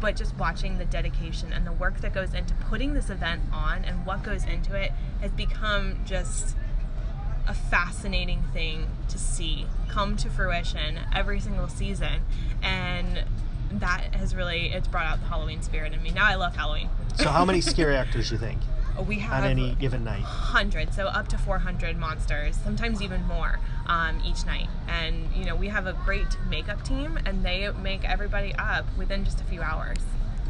but 0.00 0.16
just 0.16 0.36
watching 0.36 0.78
the 0.78 0.84
dedication 0.84 1.52
and 1.52 1.66
the 1.66 1.72
work 1.72 2.00
that 2.00 2.14
goes 2.14 2.32
into 2.34 2.54
putting 2.54 2.94
this 2.94 3.10
event 3.10 3.42
on 3.52 3.84
and 3.84 4.06
what 4.06 4.22
goes 4.22 4.44
into 4.44 4.74
it 4.74 4.92
has 5.20 5.30
become 5.32 6.00
just 6.04 6.56
a 7.46 7.54
fascinating 7.54 8.42
thing 8.52 8.86
to 9.08 9.18
see 9.18 9.66
come 9.88 10.16
to 10.16 10.30
fruition 10.30 10.98
every 11.14 11.40
single 11.40 11.68
season 11.68 12.22
and 12.62 13.24
that 13.72 14.14
has 14.14 14.34
really 14.34 14.68
it's 14.72 14.88
brought 14.88 15.06
out 15.06 15.20
the 15.20 15.26
halloween 15.26 15.62
spirit 15.62 15.92
in 15.92 16.02
me 16.02 16.10
now 16.10 16.24
i 16.24 16.34
love 16.34 16.54
halloween 16.54 16.88
So 17.16 17.28
how 17.28 17.44
many 17.44 17.60
scare 17.72 17.92
actors 17.92 18.28
do 18.28 18.36
you 18.36 18.40
think 18.40 18.60
we 19.06 19.18
have 19.20 19.44
on 19.44 19.50
any 19.50 19.74
given 19.76 20.04
night? 20.04 20.22
hundreds 20.22 20.94
so 20.96 21.06
up 21.06 21.28
to 21.28 21.38
400 21.38 21.96
monsters 21.96 22.56
sometimes 22.56 23.00
even 23.02 23.24
more 23.26 23.58
um, 23.86 24.20
each 24.24 24.44
night 24.46 24.68
and 24.88 25.32
you 25.34 25.44
know 25.44 25.54
we 25.54 25.68
have 25.68 25.86
a 25.86 25.92
great 26.04 26.36
makeup 26.48 26.82
team 26.84 27.18
and 27.24 27.44
they 27.44 27.70
make 27.82 28.04
everybody 28.08 28.54
up 28.56 28.84
within 28.98 29.24
just 29.24 29.40
a 29.40 29.44
few 29.44 29.62
hours 29.62 29.98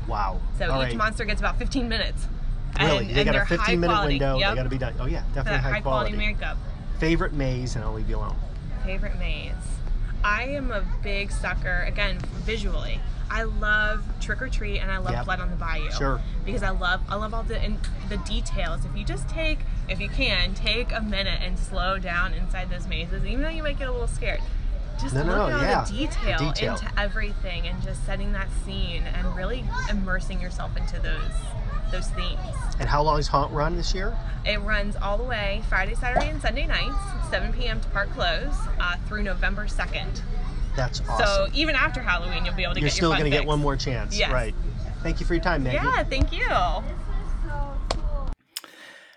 Wow. 0.08 0.40
so 0.58 0.68
All 0.70 0.80
each 0.82 0.88
right. 0.88 0.96
monster 0.96 1.24
gets 1.24 1.40
about 1.40 1.58
15 1.58 1.88
minutes 1.88 2.26
Really? 2.78 3.06
and, 3.06 3.10
they 3.16 3.20
and 3.20 3.24
got 3.26 3.32
they're 3.32 3.42
a 3.42 3.46
15 3.46 3.58
high 3.66 3.76
minute 3.76 3.94
quality. 3.94 4.14
window. 4.14 4.38
Yep. 4.38 4.50
They 4.50 4.56
got 4.56 4.62
to 4.62 4.68
be 4.68 4.78
done. 4.78 4.94
Oh 5.00 5.06
yeah, 5.06 5.22
definitely 5.34 5.60
high 5.70 5.80
quality 5.80 6.16
makeup 6.16 6.56
Favorite 6.98 7.32
maze, 7.32 7.76
and 7.76 7.84
I'll 7.84 7.92
leave 7.94 8.08
you 8.10 8.16
alone. 8.16 8.36
Favorite 8.84 9.18
maze. 9.18 9.52
I 10.24 10.44
am 10.44 10.70
a 10.70 10.82
big 11.02 11.30
sucker, 11.30 11.84
again, 11.86 12.18
visually. 12.44 13.00
I 13.30 13.44
love 13.44 14.02
Trick 14.20 14.42
or 14.42 14.48
Treat 14.48 14.80
and 14.80 14.90
I 14.90 14.98
love 14.98 15.12
Yep. 15.12 15.24
Blood 15.24 15.40
on 15.40 15.50
the 15.50 15.56
Bayou. 15.56 15.88
Sure. 15.92 16.20
Because 16.44 16.64
I 16.64 16.70
love 16.70 17.00
I 17.08 17.14
love 17.14 17.32
all 17.32 17.44
the 17.44 17.64
in, 17.64 17.78
the 18.08 18.16
details. 18.18 18.84
If 18.84 18.96
you 18.96 19.04
just 19.04 19.28
take 19.28 19.60
if 19.88 20.00
you 20.00 20.08
can, 20.08 20.52
take 20.54 20.90
a 20.92 21.00
minute 21.00 21.40
and 21.40 21.56
slow 21.56 21.98
down 22.00 22.34
inside 22.34 22.70
those 22.70 22.88
mazes, 22.88 23.24
even 23.24 23.42
though 23.42 23.48
you 23.48 23.62
might 23.62 23.78
get 23.78 23.88
a 23.88 23.92
little 23.92 24.08
scared. 24.08 24.40
Just 25.00 25.14
No, 25.14 25.20
look 25.22 25.28
no, 25.28 25.46
at 25.46 25.52
all 25.54 25.62
yeah. 25.62 25.84
the 25.84 25.92
The 25.92 25.98
detail, 25.98 26.38
detail. 26.38 26.72
into 26.74 26.90
everything 27.00 27.68
and 27.68 27.80
just 27.84 28.04
setting 28.04 28.32
that 28.32 28.48
scene 28.64 29.04
and 29.04 29.36
really 29.36 29.64
immersing 29.88 30.40
yourself 30.40 30.76
into 30.76 30.98
those 30.98 31.30
those 31.90 32.08
themes. 32.08 32.38
And 32.78 32.88
how 32.88 33.02
long 33.02 33.18
is 33.18 33.28
Haunt 33.28 33.52
run 33.52 33.76
this 33.76 33.94
year? 33.94 34.16
It 34.44 34.60
runs 34.60 34.96
all 34.96 35.18
the 35.18 35.24
way 35.24 35.62
Friday, 35.68 35.94
Saturday, 35.94 36.28
and 36.28 36.40
Sunday 36.40 36.66
nights, 36.66 36.96
7 37.30 37.52
p.m. 37.52 37.80
to 37.80 37.88
park 37.88 38.10
close, 38.10 38.54
uh, 38.78 38.96
through 39.06 39.22
November 39.22 39.66
2nd. 39.66 40.22
That's 40.76 41.00
awesome. 41.08 41.26
So 41.26 41.48
even 41.52 41.74
after 41.74 42.00
Halloween, 42.00 42.44
you'll 42.44 42.54
be 42.54 42.62
able 42.62 42.74
to 42.74 42.80
You're 42.80 42.88
get 42.88 42.94
still 42.94 43.10
your 43.10 43.16
fun 43.16 43.22
going 43.22 43.32
to 43.32 43.38
get 43.38 43.46
one 43.46 43.60
more 43.60 43.76
chance. 43.76 44.18
Yes. 44.18 44.32
Right. 44.32 44.54
Thank 45.02 45.20
you 45.20 45.26
for 45.26 45.34
your 45.34 45.42
time, 45.42 45.62
Maggie. 45.62 45.76
Yeah, 45.76 46.04
thank 46.04 46.32
you. 46.32 46.46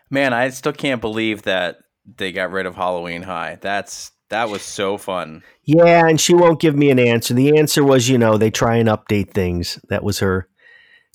Man, 0.10 0.34
I 0.34 0.50
still 0.50 0.74
can't 0.74 1.02
believe 1.02 1.44
that 1.44 1.78
they 2.06 2.32
got 2.32 2.52
rid 2.52 2.66
of 2.66 2.76
Halloween 2.76 3.24
High. 3.24 3.58
That's 3.62 4.12
that 4.30 4.50
was 4.50 4.62
so 4.62 4.98
fun. 4.98 5.44
Yeah, 5.64 6.08
and 6.08 6.20
she 6.20 6.34
won't 6.34 6.60
give 6.60 6.76
me 6.76 6.90
an 6.90 7.00
answer. 7.00 7.34
The 7.34 7.58
answer 7.58 7.84
was, 7.84 8.10
you 8.10 8.18
know, 8.18 8.38
they 8.38 8.52
try 8.52 8.78
and 8.78 8.90
update 8.90 9.32
things. 9.32 9.80
That 9.90 10.04
was 10.04 10.20
her 10.20 10.48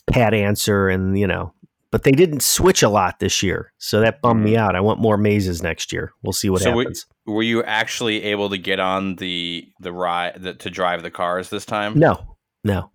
pat 0.08 0.34
answer, 0.34 0.88
and 0.88 1.18
you 1.18 1.26
know, 1.26 1.52
but 1.90 2.02
they 2.02 2.12
didn't 2.12 2.42
switch 2.42 2.82
a 2.82 2.88
lot 2.88 3.18
this 3.18 3.42
year, 3.42 3.72
so 3.78 4.00
that 4.00 4.20
bummed 4.20 4.44
me 4.44 4.56
out. 4.56 4.76
I 4.76 4.80
want 4.80 5.00
more 5.00 5.16
mazes 5.16 5.62
next 5.62 5.92
year. 5.92 6.12
We'll 6.22 6.32
see 6.32 6.50
what 6.50 6.62
so 6.62 6.76
happens. 6.76 7.06
were 7.26 7.42
you 7.42 7.62
actually 7.62 8.24
able 8.24 8.50
to 8.50 8.58
get 8.58 8.80
on 8.80 9.16
the 9.16 9.68
the 9.80 9.92
ride 9.92 10.42
the, 10.42 10.54
to 10.54 10.70
drive 10.70 11.02
the 11.02 11.10
cars 11.10 11.50
this 11.50 11.64
time? 11.64 11.98
no, 11.98 12.36
no. 12.64 12.90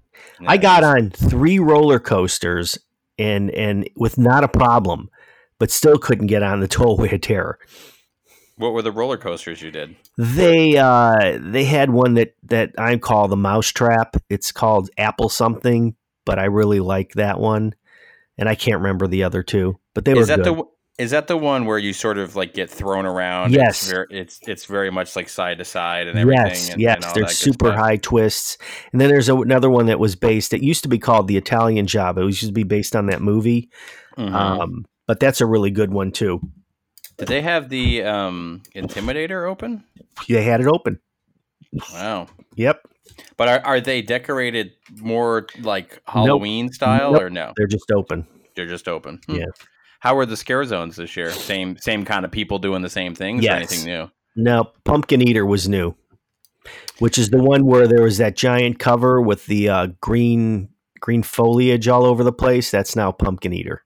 I 0.45 0.57
got 0.57 0.83
on 0.83 1.09
three 1.09 1.59
roller 1.59 1.99
coasters 1.99 2.77
and 3.17 3.49
and 3.51 3.89
with 3.95 4.17
not 4.17 4.43
a 4.43 4.47
problem, 4.47 5.09
but 5.59 5.71
still 5.71 5.97
couldn't 5.97 6.27
get 6.27 6.43
on 6.43 6.59
the 6.59 6.67
tollway 6.69 7.13
of 7.13 7.21
terror. 7.21 7.59
What 8.57 8.73
were 8.73 8.81
the 8.81 8.91
roller 8.91 9.17
coasters 9.17 9.61
you 9.61 9.71
did? 9.71 9.95
They 10.17 10.77
uh 10.77 11.39
they 11.41 11.65
had 11.65 11.89
one 11.89 12.13
that 12.15 12.35
that 12.43 12.71
I 12.77 12.97
call 12.97 13.27
the 13.27 13.37
mousetrap. 13.37 14.15
It's 14.29 14.51
called 14.51 14.89
Apple 14.97 15.29
something, 15.29 15.95
but 16.25 16.39
I 16.39 16.45
really 16.45 16.79
like 16.79 17.13
that 17.13 17.39
one, 17.39 17.73
and 18.37 18.47
I 18.49 18.55
can't 18.55 18.77
remember 18.77 19.07
the 19.07 19.23
other 19.23 19.43
two, 19.43 19.79
but 19.93 20.05
they 20.05 20.13
were 20.13 20.21
Is 20.21 20.27
that 20.27 20.43
good. 20.43 20.57
the 20.57 20.63
is 20.99 21.09
that 21.09 21.25
the 21.25 21.35
one 21.37 21.65
where 21.65 21.79
you 21.79 21.91
sort 21.91 22.19
of 22.19 22.35
like 22.35 22.53
get 22.53 22.69
thrown 22.69 23.07
around? 23.07 23.51
Yes. 23.51 23.81
it's 23.81 23.91
very, 23.91 24.07
it's, 24.11 24.39
it's 24.47 24.65
very 24.65 24.91
much 24.91 25.15
like 25.15 25.27
side 25.27 25.57
to 25.57 25.65
side 25.65 26.07
and 26.07 26.19
everything. 26.19 26.45
yes, 26.45 26.69
and, 26.69 26.79
yes, 26.81 27.03
and 27.03 27.15
there's 27.15 27.35
super 27.35 27.69
stuff. 27.69 27.79
high 27.79 27.97
twists, 27.97 28.59
and 28.91 29.01
then 29.01 29.09
there's 29.09 29.27
a, 29.27 29.35
another 29.35 29.71
one 29.71 29.87
that 29.87 29.99
was 29.99 30.15
based. 30.15 30.53
It 30.53 30.61
used 30.61 30.83
to 30.83 30.89
be 30.89 30.99
called 30.99 31.27
the 31.27 31.35
Italian 31.37 31.87
Job. 31.87 32.19
It 32.19 32.25
used 32.25 32.45
to 32.45 32.51
be 32.51 32.61
based 32.63 32.95
on 32.95 33.07
that 33.07 33.21
movie, 33.23 33.69
Mhm. 34.17 34.33
um, 34.33 34.85
but 35.07 35.19
that's 35.19 35.41
a 35.41 35.47
really 35.47 35.71
good 35.71 35.91
one 35.91 36.11
too. 36.11 36.39
Did 37.17 37.27
they 37.27 37.41
have 37.41 37.69
the 37.69 38.03
um, 38.03 38.61
Intimidator 38.75 39.49
open? 39.49 39.83
They 40.29 40.43
had 40.43 40.61
it 40.61 40.67
open. 40.67 40.99
Wow. 41.91 42.27
Yep, 42.55 42.85
But 43.37 43.47
are, 43.49 43.59
are 43.65 43.81
they 43.81 44.01
decorated 44.01 44.71
more 44.99 45.47
like 45.61 46.01
Halloween 46.07 46.71
style 46.71 47.13
Nope. 47.13 47.21
or 47.23 47.29
no? 47.29 47.53
they're 47.57 47.67
just 47.67 47.91
open. 47.91 48.25
They're 48.55 48.67
just 48.67 48.87
open. 48.87 49.19
Hmm. 49.27 49.35
Yeah. 49.35 49.45
How 49.99 50.15
were 50.15 50.25
the 50.25 50.37
scare 50.37 50.63
zones 50.65 50.95
this 50.97 51.15
year? 51.15 51.31
Same 51.31 51.77
same 51.77 52.05
kind 52.05 52.25
of 52.25 52.31
people 52.31 52.59
doing 52.59 52.81
the 52.81 52.89
same 52.89 53.15
things 53.15 53.41
or 53.41 53.43
Yes. 53.43 53.55
anything 53.71 53.85
new? 53.85 54.11
No, 54.35 54.71
Pumpkin 54.83 55.21
Eater 55.21 55.45
was 55.45 55.69
new, 55.69 55.95
which 56.99 57.17
is 57.17 57.29
the 57.29 57.41
one 57.41 57.65
where 57.65 57.87
there 57.87 58.01
was 58.03 58.17
that 58.17 58.35
giant 58.35 58.79
cover 58.79 59.21
with 59.21 59.45
the 59.45 59.69
uh, 59.69 59.87
green 60.01 60.69
green 60.99 61.23
foliage 61.23 61.87
all 61.87 62.05
over 62.05 62.23
the 62.23 62.33
place. 62.33 62.71
That's 62.71 62.95
now 62.95 63.11
Pumpkin 63.11 63.53
Eater. 63.53 63.83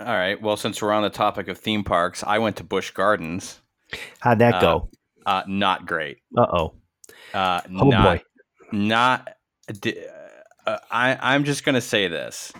All 0.00 0.06
right. 0.16 0.40
Well, 0.40 0.56
since 0.56 0.82
we're 0.82 0.92
on 0.92 1.02
the 1.02 1.10
topic 1.10 1.48
of 1.48 1.58
theme 1.58 1.84
parks, 1.84 2.24
I 2.26 2.38
went 2.38 2.56
to 2.56 2.64
Busch 2.64 2.90
Gardens. 2.90 3.60
How'd 4.20 4.38
that 4.40 4.54
Uh, 4.56 4.60
go? 4.60 4.88
Uh, 5.24 5.42
not 5.46 5.86
great. 5.86 6.18
Uh 6.36 6.46
oh. 6.52 6.74
Uh, 7.34 7.60
Oh 7.78 7.88
not, 7.88 8.18
boy. 8.18 8.22
not. 8.72 9.28
Uh, 10.66 10.78
I 10.90 11.18
I'm 11.20 11.44
just 11.44 11.64
gonna 11.64 11.80
say 11.80 12.08
this: 12.08 12.52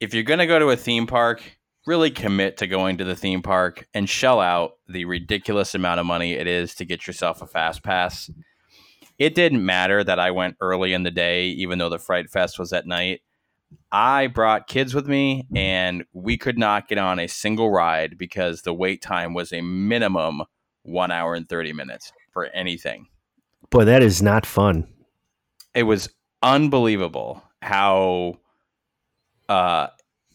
if 0.00 0.14
you're 0.14 0.22
gonna 0.22 0.46
go 0.46 0.58
to 0.58 0.70
a 0.70 0.76
theme 0.76 1.06
park, 1.06 1.42
really 1.86 2.10
commit 2.10 2.56
to 2.58 2.66
going 2.66 2.98
to 2.98 3.04
the 3.04 3.16
theme 3.16 3.42
park 3.42 3.86
and 3.94 4.08
shell 4.08 4.40
out 4.40 4.72
the 4.88 5.04
ridiculous 5.06 5.74
amount 5.74 6.00
of 6.00 6.06
money 6.06 6.32
it 6.32 6.46
is 6.46 6.74
to 6.76 6.84
get 6.84 7.06
yourself 7.06 7.40
a 7.42 7.46
fast 7.46 7.82
pass. 7.82 8.30
It 9.18 9.34
didn't 9.34 9.64
matter 9.64 10.04
that 10.04 10.20
I 10.20 10.30
went 10.30 10.56
early 10.60 10.92
in 10.92 11.02
the 11.02 11.10
day, 11.10 11.46
even 11.48 11.78
though 11.78 11.88
the 11.88 11.98
Fright 11.98 12.30
Fest 12.30 12.58
was 12.58 12.72
at 12.72 12.86
night. 12.86 13.22
I 13.90 14.28
brought 14.28 14.66
kids 14.68 14.94
with 14.94 15.06
me, 15.08 15.46
and 15.54 16.04
we 16.12 16.36
could 16.38 16.56
not 16.58 16.88
get 16.88 16.98
on 16.98 17.18
a 17.18 17.26
single 17.26 17.70
ride 17.70 18.16
because 18.16 18.62
the 18.62 18.72
wait 18.72 19.02
time 19.02 19.34
was 19.34 19.52
a 19.52 19.60
minimum 19.60 20.42
one 20.82 21.10
hour 21.10 21.34
and 21.34 21.48
thirty 21.48 21.72
minutes 21.72 22.12
for 22.32 22.46
anything 22.46 23.06
Boy, 23.70 23.84
that 23.84 24.02
is 24.02 24.22
not 24.22 24.46
fun. 24.46 24.86
it 25.74 25.82
was 25.84 26.08
unbelievable 26.42 27.42
how 27.60 28.38
uh 29.48 29.88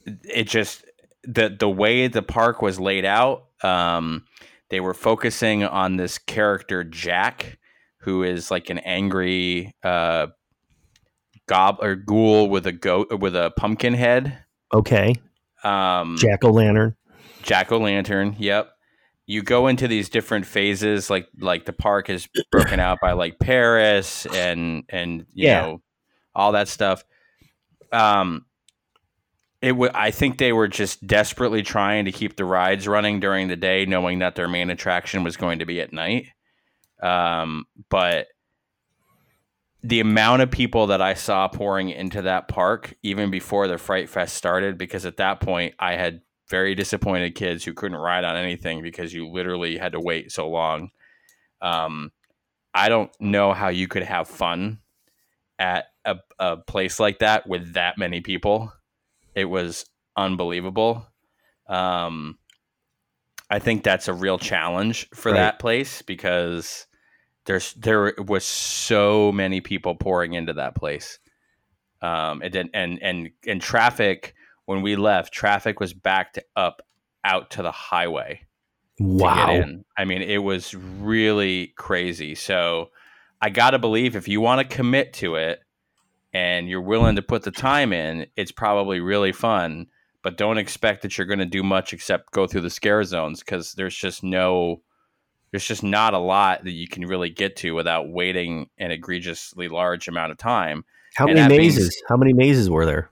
it 0.05 0.43
just 0.47 0.83
the 1.23 1.55
the 1.57 1.69
way 1.69 2.07
the 2.07 2.21
park 2.21 2.61
was 2.61 2.77
laid 2.79 3.05
out 3.05 3.45
um 3.63 4.25
they 4.69 4.79
were 4.81 4.93
focusing 4.93 5.63
on 5.63 5.95
this 5.95 6.17
character 6.17 6.83
Jack 6.83 7.57
who 7.99 8.23
is 8.23 8.51
like 8.51 8.69
an 8.69 8.79
angry 8.79 9.73
uh 9.83 10.27
gob 11.47 11.77
or 11.81 11.95
ghoul 11.95 12.49
with 12.49 12.67
a 12.67 12.71
goat 12.73 13.17
with 13.19 13.35
a 13.35 13.51
pumpkin 13.57 13.93
head 13.93 14.37
Okay. 14.73 15.15
um 15.63 16.17
Jack 16.19 16.43
o' 16.43 16.51
lantern. 16.51 16.95
jack 17.43 17.71
o' 17.71 17.77
lantern. 17.77 18.35
Yep. 18.39 18.72
You 19.25 19.41
go 19.41 19.67
into 19.67 19.87
these 19.87 20.09
different 20.09 20.45
phases, 20.45 21.09
like 21.09 21.27
like 21.39 21.65
the 21.65 21.73
park 21.73 22.09
is 22.09 22.27
broken 22.51 22.79
out 22.79 22.99
by 23.01 23.13
like 23.13 23.39
Paris 23.39 24.25
and 24.27 24.83
and 24.89 25.25
you 25.33 25.47
Yeah. 25.47 25.61
know 25.61 25.81
all 26.35 26.51
that 26.53 26.67
stuff. 26.67 27.03
Um, 27.91 28.45
it 29.61 29.69
w- 29.69 29.91
I 29.93 30.11
think 30.11 30.37
they 30.39 30.51
were 30.51 30.67
just 30.67 31.05
desperately 31.07 31.61
trying 31.63 32.05
to 32.05 32.11
keep 32.11 32.35
the 32.35 32.43
rides 32.43 32.85
running 32.87 33.19
during 33.21 33.47
the 33.47 33.55
day, 33.55 33.85
knowing 33.85 34.19
that 34.19 34.35
their 34.35 34.49
main 34.49 34.69
attraction 34.69 35.23
was 35.23 35.37
going 35.37 35.59
to 35.59 35.65
be 35.65 35.79
at 35.79 35.93
night. 35.93 36.27
Um, 37.01 37.65
but 37.89 38.27
the 39.83 39.99
amount 39.99 40.41
of 40.41 40.51
people 40.51 40.87
that 40.87 41.01
I 41.01 41.13
saw 41.13 41.47
pouring 41.47 41.89
into 41.89 42.23
that 42.23 42.47
park, 42.47 42.95
even 43.03 43.29
before 43.31 43.67
the 43.67 43.77
Fright 43.77 44.09
Fest 44.09 44.35
started, 44.35 44.77
because 44.77 45.05
at 45.05 45.17
that 45.17 45.39
point 45.39 45.75
I 45.79 45.93
had 45.95 46.21
very 46.53 46.75
disappointed 46.75 47.33
kids 47.33 47.65
who 47.65 47.74
couldn't 47.74 47.98
ride 47.98 48.24
on 48.24 48.36
anything 48.36 48.83
because 48.83 49.12
you 49.12 49.27
literally 49.27 49.75
had 49.75 49.93
to 49.93 50.00
wait 50.00 50.31
so 50.31 50.48
long. 50.48 50.91
Um, 51.63 52.12
I 52.75 52.89
don't 52.89 53.10
know 53.19 53.53
how 53.53 53.69
you 53.69 53.88
could 53.88 54.03
have 54.03 54.27
fun 54.27 54.77
at 55.57 55.86
a, 56.05 56.17
a 56.38 56.57
place 56.57 57.00
like 57.00 57.17
that 57.19 57.48
with 57.50 57.74
that 57.74 57.98
many 57.98 58.22
people. 58.22 58.72
It 59.33 59.45
was 59.45 59.88
unbelievable. 60.15 61.07
Um, 61.67 62.38
I 63.50 63.57
think 63.57 63.83
that's 63.83 64.07
a 64.07 64.13
real 64.13 64.38
challenge 64.38 65.10
for 65.12 65.31
Right. 65.31 65.39
that 65.39 65.57
place 65.57 66.03
because 66.03 66.86
there's 67.48 67.74
there 67.74 68.13
was 68.19 68.43
so 68.45 69.31
many 69.31 69.60
people 69.60 69.95
pouring 69.95 70.33
into 70.33 70.53
that 70.53 70.75
place. 70.75 71.17
Um, 72.03 72.43
and 72.43 72.53
then 72.53 72.69
and 72.75 73.01
and 73.01 73.31
and 73.48 73.60
traffic 73.60 74.36
when 74.65 74.82
we 74.82 74.96
left, 74.96 75.34
traffic 75.34 75.79
was 75.79 75.93
backed 75.93 76.39
up 76.55 76.82
out 77.24 77.51
to 77.51 77.62
the 77.62 77.72
highway. 77.72 78.41
Wow. 79.00 79.63
I 79.98 80.05
mean, 80.05 80.22
it 80.22 80.39
was 80.39 80.74
really 80.75 81.74
crazy. 81.77 82.36
So 82.36 82.89
I 83.41 83.50
got 83.50 83.72
to 83.72 83.79
believe 83.79 84.15
if 84.15 84.27
you 84.27 84.41
want 84.41 84.67
to 84.67 84.75
commit 84.75 85.13
to 85.13 85.36
it 85.36 85.60
and 86.34 86.70
you're 86.70 86.82
willing 86.82 87.15
to 87.15 87.22
put 87.22 87.43
the 87.43 87.51
time 87.51 87.93
in, 87.93 88.27
it's 88.36 88.51
probably 88.51 89.00
really 89.00 89.32
fun. 89.32 89.88
But 90.22 90.38
don't 90.38 90.58
expect 90.58 91.01
that 91.01 91.17
you're 91.17 91.27
going 91.27 91.39
to 91.39 91.46
do 91.46 91.63
much 91.63 91.91
except 91.91 92.32
go 92.32 92.48
through 92.48 92.62
the 92.62 92.70
scare 92.70 93.03
zones 93.03 93.41
because 93.41 93.74
there's 93.74 93.96
just 93.96 94.24
no, 94.24 94.82
there's 95.51 95.67
just 95.67 95.84
not 95.84 96.13
a 96.13 96.20
lot 96.20 96.63
that 96.63 96.72
you 96.72 96.88
can 96.88 97.05
really 97.05 97.29
get 97.29 97.58
to 97.58 97.74
without 97.74 98.10
waiting 98.10 98.70
an 98.77 98.91
egregiously 98.91 99.67
large 99.67 100.08
amount 100.08 100.32
of 100.32 100.38
time. 100.38 100.86
How 101.15 101.25
And 101.25 101.36
many 101.36 101.41
that 101.41 101.50
being 101.50 101.62
mazes? 101.62 102.01
How 102.08 102.15
many 102.15 102.32
mazes 102.32 102.70
were 102.70 102.86
there? 102.86 103.10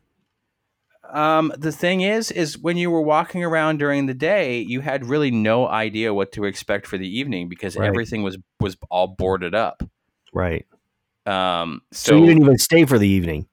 Um, 1.11 1.51
the 1.57 1.71
thing 1.71 2.01
is, 2.01 2.31
is 2.31 2.57
when 2.57 2.77
you 2.77 2.89
were 2.89 3.01
walking 3.01 3.43
around 3.43 3.77
during 3.79 4.05
the 4.05 4.13
day, 4.13 4.59
you 4.59 4.79
had 4.81 5.05
really 5.05 5.31
no 5.31 5.67
idea 5.67 6.13
what 6.13 6.31
to 6.33 6.45
expect 6.45 6.87
for 6.87 6.97
the 6.97 7.07
evening 7.19 7.49
because 7.49 7.75
Right. 7.75 7.87
everything 7.87 8.23
was 8.23 8.37
was 8.59 8.77
all 8.89 9.07
boarded 9.07 9.53
up. 9.53 9.83
Right. 10.33 10.65
Um, 11.25 11.81
So, 11.91 12.11
so, 12.11 12.17
you 12.17 12.25
didn't 12.27 12.43
even 12.43 12.57
stay 12.57 12.85
for 12.85 12.97
the 12.97 13.07
evening. 13.07 13.47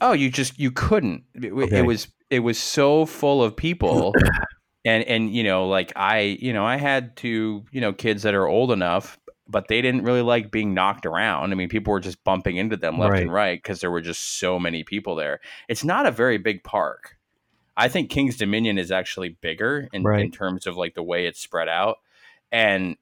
oh, 0.00 0.12
you 0.12 0.30
just 0.30 0.58
you 0.58 0.70
couldn't. 0.70 1.24
It, 1.34 1.52
Okay. 1.52 1.78
it 1.78 1.82
was 1.82 2.08
it 2.30 2.40
was 2.40 2.58
so 2.58 3.06
full 3.06 3.42
of 3.42 3.56
people, 3.56 4.14
and 4.84 5.04
and 5.04 5.32
you 5.34 5.44
know, 5.44 5.68
like 5.68 5.92
I, 5.96 6.38
you 6.40 6.52
know, 6.52 6.64
I 6.64 6.76
had 6.76 7.16
two, 7.16 7.64
you 7.72 7.80
know, 7.80 7.92
kids 7.92 8.22
that 8.22 8.34
are 8.34 8.46
old 8.46 8.72
enough, 8.72 9.18
but 9.48 9.68
they 9.68 9.80
didn't 9.80 10.04
really 10.04 10.22
like 10.22 10.50
being 10.50 10.74
knocked 10.74 11.06
around. 11.06 11.52
I 11.52 11.54
mean, 11.54 11.68
people 11.68 11.92
were 11.92 12.00
just 12.00 12.22
bumping 12.22 12.56
into 12.56 12.76
them 12.76 12.98
left 12.98 13.12
and 13.22 13.32
right 13.32 13.58
because 13.62 13.80
there 13.80 13.90
were 13.90 14.00
just 14.02 14.38
so 14.38 14.58
many 14.58 14.84
people 14.84 15.14
there. 15.14 15.40
It's 15.68 15.84
not 15.84 16.04
a 16.06 16.10
very 16.10 16.36
big 16.38 16.62
park. 16.64 17.16
I 17.76 17.88
think 17.88 18.10
King's 18.10 18.36
Dominion 18.36 18.76
is 18.76 18.90
actually 18.90 19.30
bigger 19.40 19.88
in, 19.92 20.02
in 20.20 20.30
terms 20.32 20.66
of 20.66 20.76
like 20.76 20.94
the 20.94 21.02
way 21.02 21.26
it's 21.26 21.40
spread 21.40 21.68
out, 21.68 21.98
and 22.52 22.96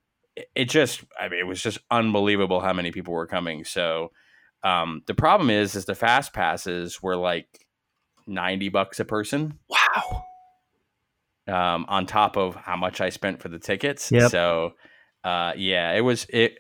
it- 0.55 0.69
just, 0.69 1.03
I 1.19 1.29
mean, 1.29 1.41
it 1.41 1.47
was 1.47 1.63
just 1.63 1.79
unbelievable 1.91 2.61
how 2.61 2.73
many 2.75 2.91
people 2.93 3.15
were 3.15 3.27
coming. 3.27 3.65
So 3.65 4.13
um, 4.63 5.03
the 5.07 5.15
problem 5.15 5.49
is, 5.51 5.75
is 5.75 5.87
the 5.87 5.95
fast 5.95 6.33
passes 6.35 7.03
were 7.03 7.17
like 7.17 7.67
ninety 8.27 8.69
bucks 8.69 9.01
a 9.01 9.05
person 9.05 9.59
Wow. 9.69 10.25
um, 11.49 11.87
on 11.89 12.07
top 12.07 12.37
of 12.37 12.55
how 12.57 12.77
much 12.77 13.01
I 13.01 13.09
spent 13.11 13.41
for 13.41 13.49
the 13.49 13.59
tickets. 13.59 14.11
Yep. 14.13 14.31
So, 14.31 14.75
uh, 15.27 15.53
yeah, 15.57 15.93
it 15.93 16.01
was 16.03 16.27
it. 16.31 16.59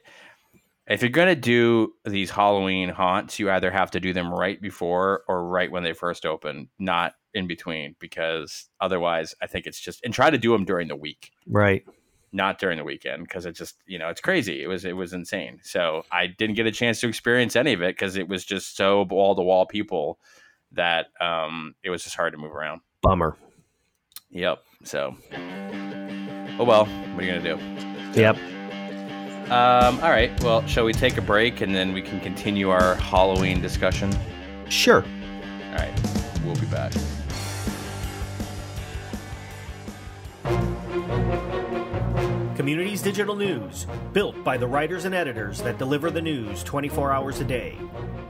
If 0.89 1.03
you're 1.03 1.11
gonna 1.11 1.35
do 1.35 1.95
these 2.05 2.31
Halloween 2.31 2.89
haunts, 2.89 3.39
you 3.39 3.51
either 3.51 3.71
have 3.71 3.91
to 3.93 4.01
do 4.01 4.13
them 4.13 4.33
right 4.33 4.61
before 4.61 5.23
or 5.29 5.45
right 5.49 5.71
when 5.71 5.83
they 5.83 5.93
first 5.93 6.25
open, 6.27 6.69
not 6.79 7.15
in 7.35 7.47
between, 7.47 7.97
because 7.99 8.69
otherwise, 8.81 9.35
I 9.43 9.47
think 9.47 9.67
it's 9.67 9.81
just 9.81 10.05
and 10.05 10.15
try 10.15 10.31
to 10.31 10.39
do 10.39 10.53
them 10.53 10.65
during 10.65 10.89
the 10.89 10.97
week, 10.97 11.33
Right. 11.49 11.85
not 12.33 12.59
during 12.59 12.79
the 12.79 12.85
weekend, 12.85 13.25
because 13.25 13.47
it 13.47 13.53
just 13.57 13.77
you 13.87 13.99
know 13.99 14.09
it's 14.09 14.21
crazy. 14.21 14.63
It 14.63 14.69
was 14.69 14.85
it 14.85 14.93
was 14.97 15.13
insane. 15.13 15.59
So 15.63 16.05
I 16.13 16.29
didn't 16.29 16.55
get 16.57 16.67
a 16.67 16.73
chance 16.73 17.01
to 17.01 17.09
experience 17.09 17.57
any 17.57 17.73
of 17.73 17.83
it 17.83 17.97
because 17.97 18.17
it 18.17 18.29
was 18.29 18.45
just 18.45 18.77
so 18.77 19.03
wall 19.11 19.35
to 19.35 19.43
wall 19.43 19.67
people 19.67 20.19
that 20.73 21.07
um, 21.21 21.75
it 21.83 21.91
was 21.91 22.05
just 22.05 22.15
hard 22.17 22.33
to 22.33 22.39
move 22.39 22.55
around. 22.55 22.81
Bummer. 23.03 23.37
Yep. 24.31 24.63
So, 24.85 25.17
oh 26.59 26.65
well. 26.65 26.87
What 26.87 27.23
are 27.23 27.27
you 27.27 27.33
gonna 27.35 27.57
do? 27.57 28.21
Yep. 28.21 28.37
Um, 29.47 30.01
all 30.01 30.11
right. 30.11 30.33
Well, 30.43 30.67
shall 30.67 30.85
we 30.85 30.93
take 30.93 31.19
a 31.19 31.23
break 31.23 31.61
and 31.61 31.75
then 31.75 31.93
we 31.93 32.03
can 32.03 32.21
continue 32.21 32.71
our 32.71 32.97
Halloween 32.97 33.61
discussion? 33.61 34.11
Sure. 34.69 35.05
All 35.05 35.75
right. 35.75 36.01
We'll 36.45 36.57
be 36.57 36.67
back. 36.67 36.93
Communities 42.57 43.03
Digital 43.03 43.37
News, 43.37 43.87
built 44.13 44.43
by 44.43 44.57
the 44.57 44.67
writers 44.67 45.05
and 45.05 45.15
editors 45.15 45.63
that 45.63 45.79
deliver 45.79 46.11
the 46.11 46.21
news 46.21 46.65
24 46.65 47.13
hours 47.13 47.39
a 47.39 47.45
day. 47.45 47.79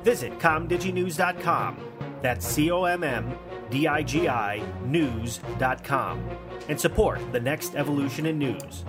Visit 0.02 0.38
commdiginews.com. 0.38 1.78
That's 2.20 2.46
C 2.46 2.70
O 2.70 2.84
M 2.84 3.02
M 3.02 3.38
D 3.70 3.88
I 3.88 4.02
G 4.02 4.28
I 4.28 4.62
news.com. 4.84 6.22
And 6.68 6.78
support 6.78 7.20
the 7.32 7.40
next 7.40 7.74
evolution 7.76 8.26
in 8.26 8.38
news. 8.38 8.84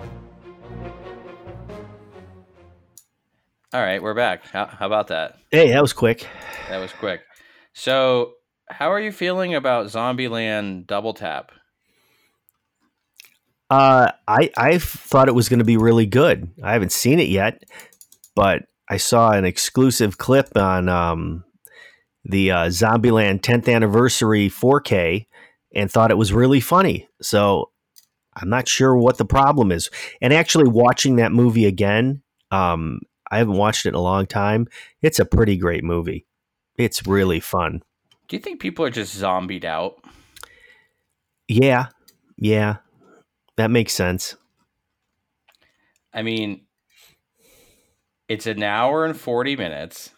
All 3.70 3.82
right, 3.82 4.02
we're 4.02 4.14
back. 4.14 4.46
How, 4.46 4.64
how 4.64 4.86
about 4.86 5.08
that? 5.08 5.36
Hey, 5.50 5.68
that 5.72 5.82
was 5.82 5.92
quick. 5.92 6.26
That 6.70 6.78
was 6.78 6.90
quick. 6.90 7.20
So, 7.74 8.32
how 8.70 8.90
are 8.90 9.00
you 9.00 9.12
feeling 9.12 9.54
about 9.54 9.88
Zombieland 9.88 10.86
Double 10.86 11.12
Tap? 11.12 11.52
Uh, 13.68 14.12
I 14.26 14.50
I 14.56 14.78
thought 14.78 15.28
it 15.28 15.34
was 15.34 15.50
going 15.50 15.58
to 15.58 15.66
be 15.66 15.76
really 15.76 16.06
good. 16.06 16.50
I 16.64 16.72
haven't 16.72 16.92
seen 16.92 17.20
it 17.20 17.28
yet, 17.28 17.62
but 18.34 18.62
I 18.88 18.96
saw 18.96 19.32
an 19.32 19.44
exclusive 19.44 20.16
clip 20.16 20.56
on 20.56 20.88
um, 20.88 21.44
the 22.24 22.50
uh, 22.50 22.66
Zombieland 22.68 23.42
10th 23.42 23.70
anniversary 23.70 24.48
4K 24.48 25.26
and 25.74 25.92
thought 25.92 26.10
it 26.10 26.16
was 26.16 26.32
really 26.32 26.60
funny. 26.60 27.06
So 27.20 27.70
I'm 28.34 28.48
not 28.48 28.66
sure 28.66 28.96
what 28.96 29.18
the 29.18 29.26
problem 29.26 29.70
is. 29.70 29.90
And 30.22 30.32
actually, 30.32 30.68
watching 30.68 31.16
that 31.16 31.32
movie 31.32 31.66
again, 31.66 32.22
um, 32.50 33.00
I 33.30 33.38
haven't 33.38 33.56
watched 33.56 33.86
it 33.86 33.90
in 33.90 33.94
a 33.94 34.00
long 34.00 34.26
time. 34.26 34.68
It's 35.02 35.18
a 35.18 35.24
pretty 35.24 35.56
great 35.56 35.84
movie. 35.84 36.26
It's 36.76 37.06
really 37.06 37.40
fun. 37.40 37.82
Do 38.28 38.36
you 38.36 38.42
think 38.42 38.60
people 38.60 38.84
are 38.84 38.90
just 38.90 39.14
zombied 39.14 39.64
out? 39.64 39.96
Yeah, 41.48 41.86
yeah, 42.36 42.76
that 43.56 43.70
makes 43.70 43.94
sense. 43.94 44.36
I 46.12 46.22
mean, 46.22 46.66
it's 48.28 48.46
an 48.46 48.62
hour 48.62 49.04
and 49.04 49.18
40 49.18 49.56
minutes. 49.56 50.10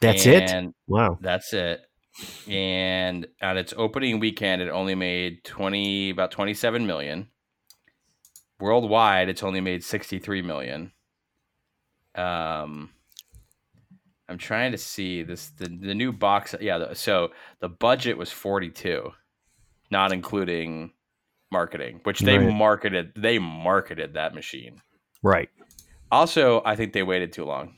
That's 0.00 0.26
it. 0.26 0.74
Wow. 0.86 1.18
That's 1.20 1.52
it. 1.52 1.80
And 2.48 3.26
on 3.40 3.56
its 3.56 3.72
opening 3.76 4.20
weekend, 4.20 4.62
it 4.62 4.68
only 4.68 4.94
made 4.94 5.44
20, 5.44 6.10
about 6.10 6.30
27 6.30 6.86
million. 6.86 7.28
Worldwide, 8.60 9.28
it's 9.28 9.42
only 9.42 9.60
made 9.60 9.82
63 9.82 10.42
million. 10.42 10.92
Um, 12.14 12.90
I'm 14.28 14.38
trying 14.38 14.72
to 14.72 14.78
see 14.78 15.22
this, 15.22 15.48
the, 15.50 15.66
the 15.68 15.94
new 15.94 16.12
box. 16.12 16.54
Yeah. 16.60 16.78
the- 16.78 16.94
So 16.94 17.30
the 17.60 17.68
budget 17.68 18.16
was 18.16 18.30
42, 18.32 19.10
not 19.90 20.12
including 20.12 20.92
marketing, 21.50 22.00
which 22.04 22.20
they 22.20 22.38
Right. 22.38 22.52
marketed, 22.54 23.12
they 23.16 23.38
marketed 23.38 24.14
that 24.14 24.34
machine. 24.34 24.80
Right. 25.22 25.50
Also, 26.10 26.62
I 26.64 26.76
think 26.76 26.92
they 26.92 27.02
waited 27.02 27.32
too 27.32 27.44
long. 27.44 27.76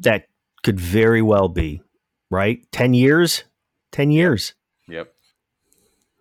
That 0.00 0.28
could 0.62 0.78
very 0.80 1.22
well 1.22 1.48
be, 1.48 1.82
right? 2.30 2.60
10 2.72 2.94
years? 2.94 3.44
10 3.92 4.10
years. 4.10 4.54
Yep. 4.88 5.12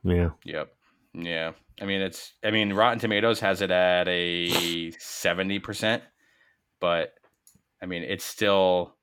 Yeah. 0.04 0.30
Yep. 0.43 0.74
Yeah. 1.13 1.52
I 1.82 1.86
mean, 1.86 2.02
it's. 2.02 2.34
I 2.43 2.50
mean, 2.52 2.74
Rotten 2.74 2.98
Tomatoes 3.00 3.39
has 3.41 3.62
it 3.62 3.70
at 3.72 4.08
a 4.08 4.91
seventy 5.00 5.60
percent, 5.60 6.02
but 6.79 7.13
I 7.81 7.85
mean, 7.85 8.03
it's 8.03 8.25
still. 8.25 8.93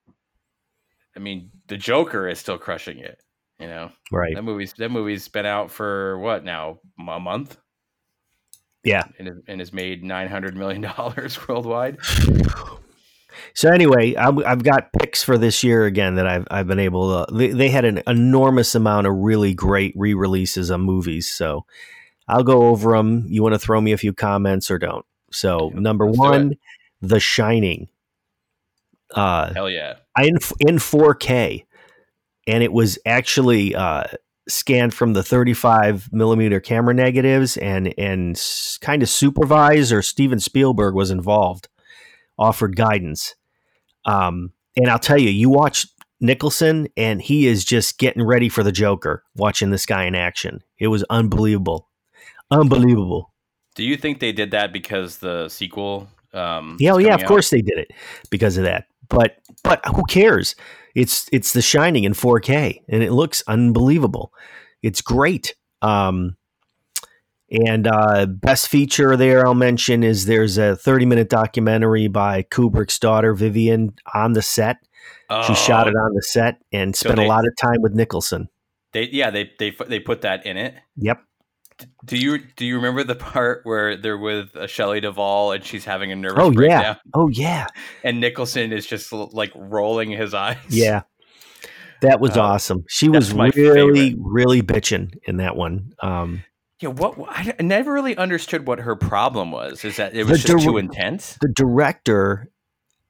I 1.17 1.21
mean, 1.21 1.51
the 1.69 1.77
Joker 1.77 2.29
is 2.29 2.39
still 2.41 2.59
crushing 2.59 2.99
it. 2.99 3.21
You 3.61 3.69
know, 3.69 3.93
Right. 4.11 4.35
that 4.35 4.43
movie's 4.43 4.73
that 4.79 4.91
movie's 4.91 5.29
been 5.29 5.47
out 5.47 5.71
for 5.71 6.19
what 6.19 6.43
now? 6.45 6.81
A 6.99 7.21
month, 7.21 7.57
Yeah. 8.83 9.05
and 9.19 9.43
and 9.47 9.61
has 9.61 9.73
made 9.73 10.03
nine 10.03 10.29
hundred 10.29 10.57
million 10.57 10.83
dollars 10.83 11.39
worldwide. 11.49 11.99
So 13.55 13.69
anyway, 13.71 14.15
I'm, 14.17 14.45
I've 14.45 14.63
got 14.65 14.93
picks 14.93 15.23
for 15.23 15.39
this 15.39 15.63
year 15.63 15.87
again 15.87 16.17
that 16.17 16.27
I've 16.27 16.47
I've 16.51 16.67
been 16.67 16.79
able 16.81 17.25
to. 17.27 17.33
They, 17.35 17.49
they 17.49 17.69
had 17.69 17.85
an 17.85 18.03
enormous 18.07 18.75
amount 18.75 19.07
of 19.07 19.15
really 19.15 19.55
great 19.55 19.93
re-releases 19.97 20.71
of 20.71 20.81
movies, 20.81 21.31
so 21.31 21.65
I'll 22.29 22.43
go 22.45 22.65
over 22.69 22.97
them. 22.97 23.25
You 23.29 23.43
want 23.43 23.55
to 23.55 23.59
throw 23.59 23.81
me 23.81 23.93
a 23.93 23.97
few 23.99 24.13
comments 24.13 24.71
or 24.71 24.79
don't? 24.79 25.05
So 25.31 25.71
number 25.75 26.07
let's 26.07 26.17
do 26.17 26.23
one, 26.23 26.53
The 27.09 27.21
Shining. 27.21 27.89
Uh, 29.15 29.53
Hell 29.53 29.71
yeah! 29.71 29.97
in 30.19 30.39
in 30.61 30.77
4K, 30.77 31.65
and 32.47 32.63
it 32.63 32.73
was 32.73 32.99
actually 33.07 33.75
uh, 33.75 34.05
scanned 34.49 34.95
from 34.95 35.13
the 35.13 35.23
35 35.23 36.13
millimeter 36.13 36.61
camera 36.61 36.95
negatives, 36.95 37.57
and 37.57 37.95
and 37.99 38.41
kind 38.81 39.03
of 39.03 39.09
supervised, 39.09 39.93
or 39.93 40.03
Steven 40.03 40.41
Spielberg 40.41 40.95
was 40.95 41.11
involved, 41.11 41.69
offered 42.39 42.77
guidance. 42.77 43.35
Um, 44.05 44.53
and 44.77 44.91
I'll 44.91 44.99
tell 44.99 45.19
you, 45.19 45.31
you 45.31 45.49
watch 45.49 45.87
Nicholson, 46.21 46.89
and 46.97 47.23
he 47.23 47.47
is 47.47 47.65
just 47.65 47.99
getting 47.99 48.23
ready 48.23 48.49
for 48.49 48.63
the 48.63 48.73
Joker. 48.73 49.25
Watching 49.37 49.71
this 49.71 49.87
guy 49.87 50.05
in 50.05 50.15
action, 50.15 50.63
it 50.79 50.89
was 50.89 51.05
unbelievable, 51.11 51.89
unbelievable. 52.51 53.33
Do 53.75 53.83
you 53.83 53.97
think 53.97 54.21
they 54.21 54.33
did 54.33 54.53
that 54.53 54.73
because 54.73 55.19
the 55.19 55.49
sequel 55.49 56.09
Um, 56.35 56.77
Yeah, 56.81 56.93
oh 56.95 56.99
yeah, 56.99 57.15
of 57.15 57.23
out. 57.23 57.29
course 57.29 57.51
they 57.51 57.63
did 57.63 57.79
it 57.79 57.91
because 58.31 58.57
of 58.57 58.65
that. 58.65 58.87
But 59.09 59.37
but 59.63 59.81
who 59.87 60.03
cares? 60.05 60.55
It's 60.95 61.29
it's 61.33 61.53
The 61.53 61.63
Shining 61.63 62.05
in 62.05 62.13
4K 62.15 62.81
and 62.89 63.03
it 63.03 63.13
looks 63.13 63.43
unbelievable. 63.47 64.33
It's 64.83 65.01
great. 65.01 65.55
Um 65.83 66.37
and 67.51 67.87
uh 67.87 68.27
best 68.27 68.69
feature 68.69 69.17
there 69.17 69.47
I'll 69.47 69.55
mention 69.55 70.03
is 70.03 70.27
there's 70.27 70.57
a 70.59 70.77
30 70.77 71.07
minute 71.07 71.29
documentary 71.29 72.09
by 72.09 72.43
Kubrick's 72.45 72.99
daughter 72.99 73.35
Vivian 73.35 73.95
on 74.15 74.33
the 74.33 74.43
set. 74.43 74.79
She 75.47 75.55
shot 75.55 75.87
Oh, 75.87 75.91
it 75.91 75.95
on 75.95 76.15
the 76.15 76.23
set 76.23 76.59
and 76.73 76.95
So 76.97 77.09
spent 77.09 77.19
they- 77.19 77.27
a 77.27 77.29
lot 77.29 77.45
of 77.47 77.53
time 77.61 77.81
with 77.83 77.95
Nicholson. 77.95 78.49
They 78.93 79.09
yeah 79.11 79.31
they 79.31 79.51
they 79.59 79.71
they 79.89 79.99
put 80.01 80.23
that 80.23 80.47
in 80.47 80.57
it. 80.57 80.75
Yep. 80.97 81.21
Do 82.05 82.17
you 82.19 82.39
do 82.57 82.65
you 82.67 82.77
remember 82.77 83.05
the 83.05 83.15
part 83.33 83.61
where 83.65 83.97
they're 83.97 84.19
with 84.19 84.55
uh, 84.57 84.67
Shelley 84.67 85.01
Duvall 85.01 85.53
and 85.53 85.65
she's 85.65 85.85
having 85.85 86.13
a 86.13 86.17
nervous 86.17 86.39
Oh 86.43 86.51
yeah. 86.51 86.55
breakdown 86.55 86.97
Oh 87.15 87.29
yeah. 87.29 87.67
and 88.03 88.21
Nicholson 88.21 88.73
is 88.73 88.87
just 88.87 89.13
like 89.13 89.53
rolling 89.55 90.11
his 90.11 90.35
eyes? 90.35 90.59
Yeah. 90.69 91.03
That 92.03 92.21
was 92.21 92.37
Uh, 92.37 92.43
awesome. 92.43 92.85
She 92.89 93.09
was 93.09 93.33
really, 93.33 93.51
favorite. 93.53 94.17
really 94.19 94.63
bitching 94.63 95.15
in 95.27 95.39
that 95.39 95.57
one. 95.57 95.93
Um, 96.03 96.45
Yeah, 96.81 96.91
what 96.91 97.15
I 97.29 97.55
I 97.59 97.63
never 97.63 97.93
really 97.93 98.17
understood 98.17 98.67
what 98.67 98.81
her 98.81 98.95
problem 98.97 99.51
was. 99.53 99.85
Is 99.85 99.97
that 99.97 100.15
it 100.15 100.27
was 100.27 100.43
just 100.43 100.59
dir- 100.59 100.59
too 100.71 100.77
intense? 100.77 101.39
the 101.41 101.49
director, 101.49 102.51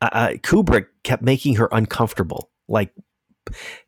uh, 0.00 0.10
uh, 0.12 0.28
Kubrick, 0.42 0.86
kept 1.02 1.22
making 1.22 1.56
her 1.56 1.68
uncomfortable. 1.72 2.50
Like, 2.68 2.92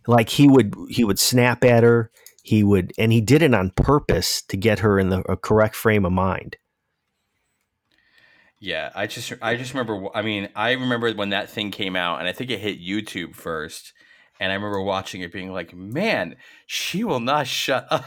like 0.08 0.28
he 0.28 0.48
would 0.48 0.74
he 0.88 1.04
would 1.04 1.18
snap 1.18 1.62
at 1.64 1.82
her. 1.84 2.10
He 2.46 2.62
would, 2.62 2.92
and 2.96 3.12
he 3.12 3.20
did 3.20 3.42
it 3.42 3.52
on 3.52 3.70
purpose 3.70 4.40
to 4.42 4.56
get 4.56 4.78
her 4.78 5.00
in 5.00 5.08
the 5.08 5.22
correct 5.42 5.74
frame 5.74 6.04
of 6.04 6.12
mind. 6.12 6.56
Yeah, 8.60 8.92
I 8.94 9.08
just 9.08 9.32
I 9.42 9.56
just 9.56 9.74
remember. 9.74 10.08
I 10.14 10.22
mean, 10.22 10.48
I 10.54 10.70
remember 10.70 11.12
when 11.12 11.30
that 11.30 11.50
thing 11.50 11.72
came 11.72 11.96
out, 11.96 12.20
and 12.20 12.28
I 12.28 12.32
think 12.32 12.50
it 12.50 12.60
hit 12.60 12.80
YouTube 12.80 13.34
first. 13.34 13.92
And 14.38 14.52
I 14.52 14.54
remember 14.54 14.80
watching 14.80 15.22
it, 15.22 15.32
being 15.32 15.52
like, 15.52 15.74
"Man, 15.74 16.36
she 16.66 17.02
will 17.02 17.18
not 17.18 17.48
shut 17.48 17.88
up." 17.90 18.04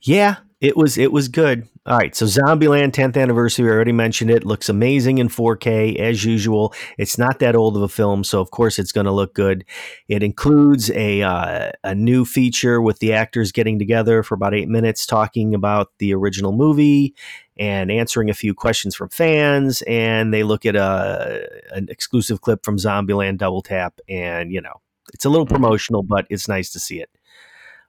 Yeah, 0.00 0.36
it 0.60 0.76
was 0.76 0.98
it 0.98 1.12
was 1.12 1.28
good. 1.28 1.68
All 1.86 1.96
right, 1.96 2.14
so 2.14 2.26
Zombieland 2.26 2.92
10th 2.92 3.16
anniversary. 3.16 3.66
I 3.70 3.72
already 3.72 3.92
mentioned 3.92 4.30
it. 4.30 4.44
Looks 4.44 4.68
amazing 4.68 5.16
in 5.16 5.30
4K 5.30 5.96
as 5.96 6.22
usual. 6.22 6.74
It's 6.98 7.16
not 7.16 7.38
that 7.38 7.56
old 7.56 7.78
of 7.78 7.82
a 7.82 7.88
film, 7.88 8.24
so 8.24 8.42
of 8.42 8.50
course 8.50 8.78
it's 8.78 8.92
going 8.92 9.06
to 9.06 9.10
look 9.12 9.32
good. 9.32 9.64
It 10.06 10.22
includes 10.22 10.90
a 10.90 11.22
uh, 11.22 11.70
a 11.84 11.94
new 11.94 12.24
feature 12.26 12.82
with 12.82 12.98
the 12.98 13.14
actors 13.14 13.52
getting 13.52 13.78
together 13.78 14.22
for 14.22 14.34
about 14.34 14.54
eight 14.54 14.68
minutes, 14.68 15.06
talking 15.06 15.54
about 15.54 15.92
the 15.98 16.12
original 16.12 16.52
movie 16.52 17.14
and 17.56 17.90
answering 17.90 18.28
a 18.28 18.34
few 18.34 18.54
questions 18.54 18.94
from 18.94 19.08
fans. 19.08 19.82
And 19.82 20.32
they 20.34 20.42
look 20.42 20.66
at 20.66 20.76
a 20.76 21.48
an 21.72 21.86
exclusive 21.88 22.42
clip 22.42 22.64
from 22.64 22.76
Zombieland 22.76 23.38
Double 23.38 23.62
Tap, 23.62 23.98
and 24.08 24.52
you 24.52 24.60
know 24.60 24.80
it's 25.14 25.24
a 25.24 25.30
little 25.30 25.46
promotional, 25.46 26.02
but 26.02 26.26
it's 26.28 26.48
nice 26.48 26.70
to 26.72 26.80
see 26.80 27.00
it. 27.00 27.08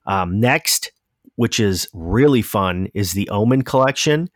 Um, 0.05 0.39
next 0.39 0.93
which 1.39 1.57
is 1.57 1.87
really 1.93 2.41
fun, 2.41 2.89
is 2.93 3.13
the 3.13 3.29
Omen 3.29 3.61
collection. 3.61 4.29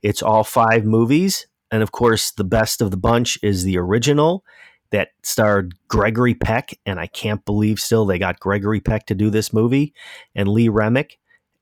It's 0.00 0.22
all 0.22 0.42
five 0.42 0.86
movies. 0.86 1.46
And 1.70 1.82
of 1.82 1.92
course, 1.92 2.30
the 2.30 2.44
best 2.44 2.80
of 2.80 2.90
the 2.90 2.96
bunch 2.96 3.38
is 3.42 3.62
the 3.62 3.76
original 3.76 4.42
that 4.90 5.10
starred 5.22 5.74
Gregory 5.88 6.32
Peck. 6.32 6.70
And 6.86 6.98
I 6.98 7.08
can't 7.08 7.44
believe 7.44 7.78
still 7.78 8.06
they 8.06 8.18
got 8.18 8.40
Gregory 8.40 8.80
Peck 8.80 9.04
to 9.08 9.14
do 9.14 9.28
this 9.28 9.52
movie 9.52 9.92
and 10.34 10.48
Lee 10.48 10.70
Remick. 10.70 11.18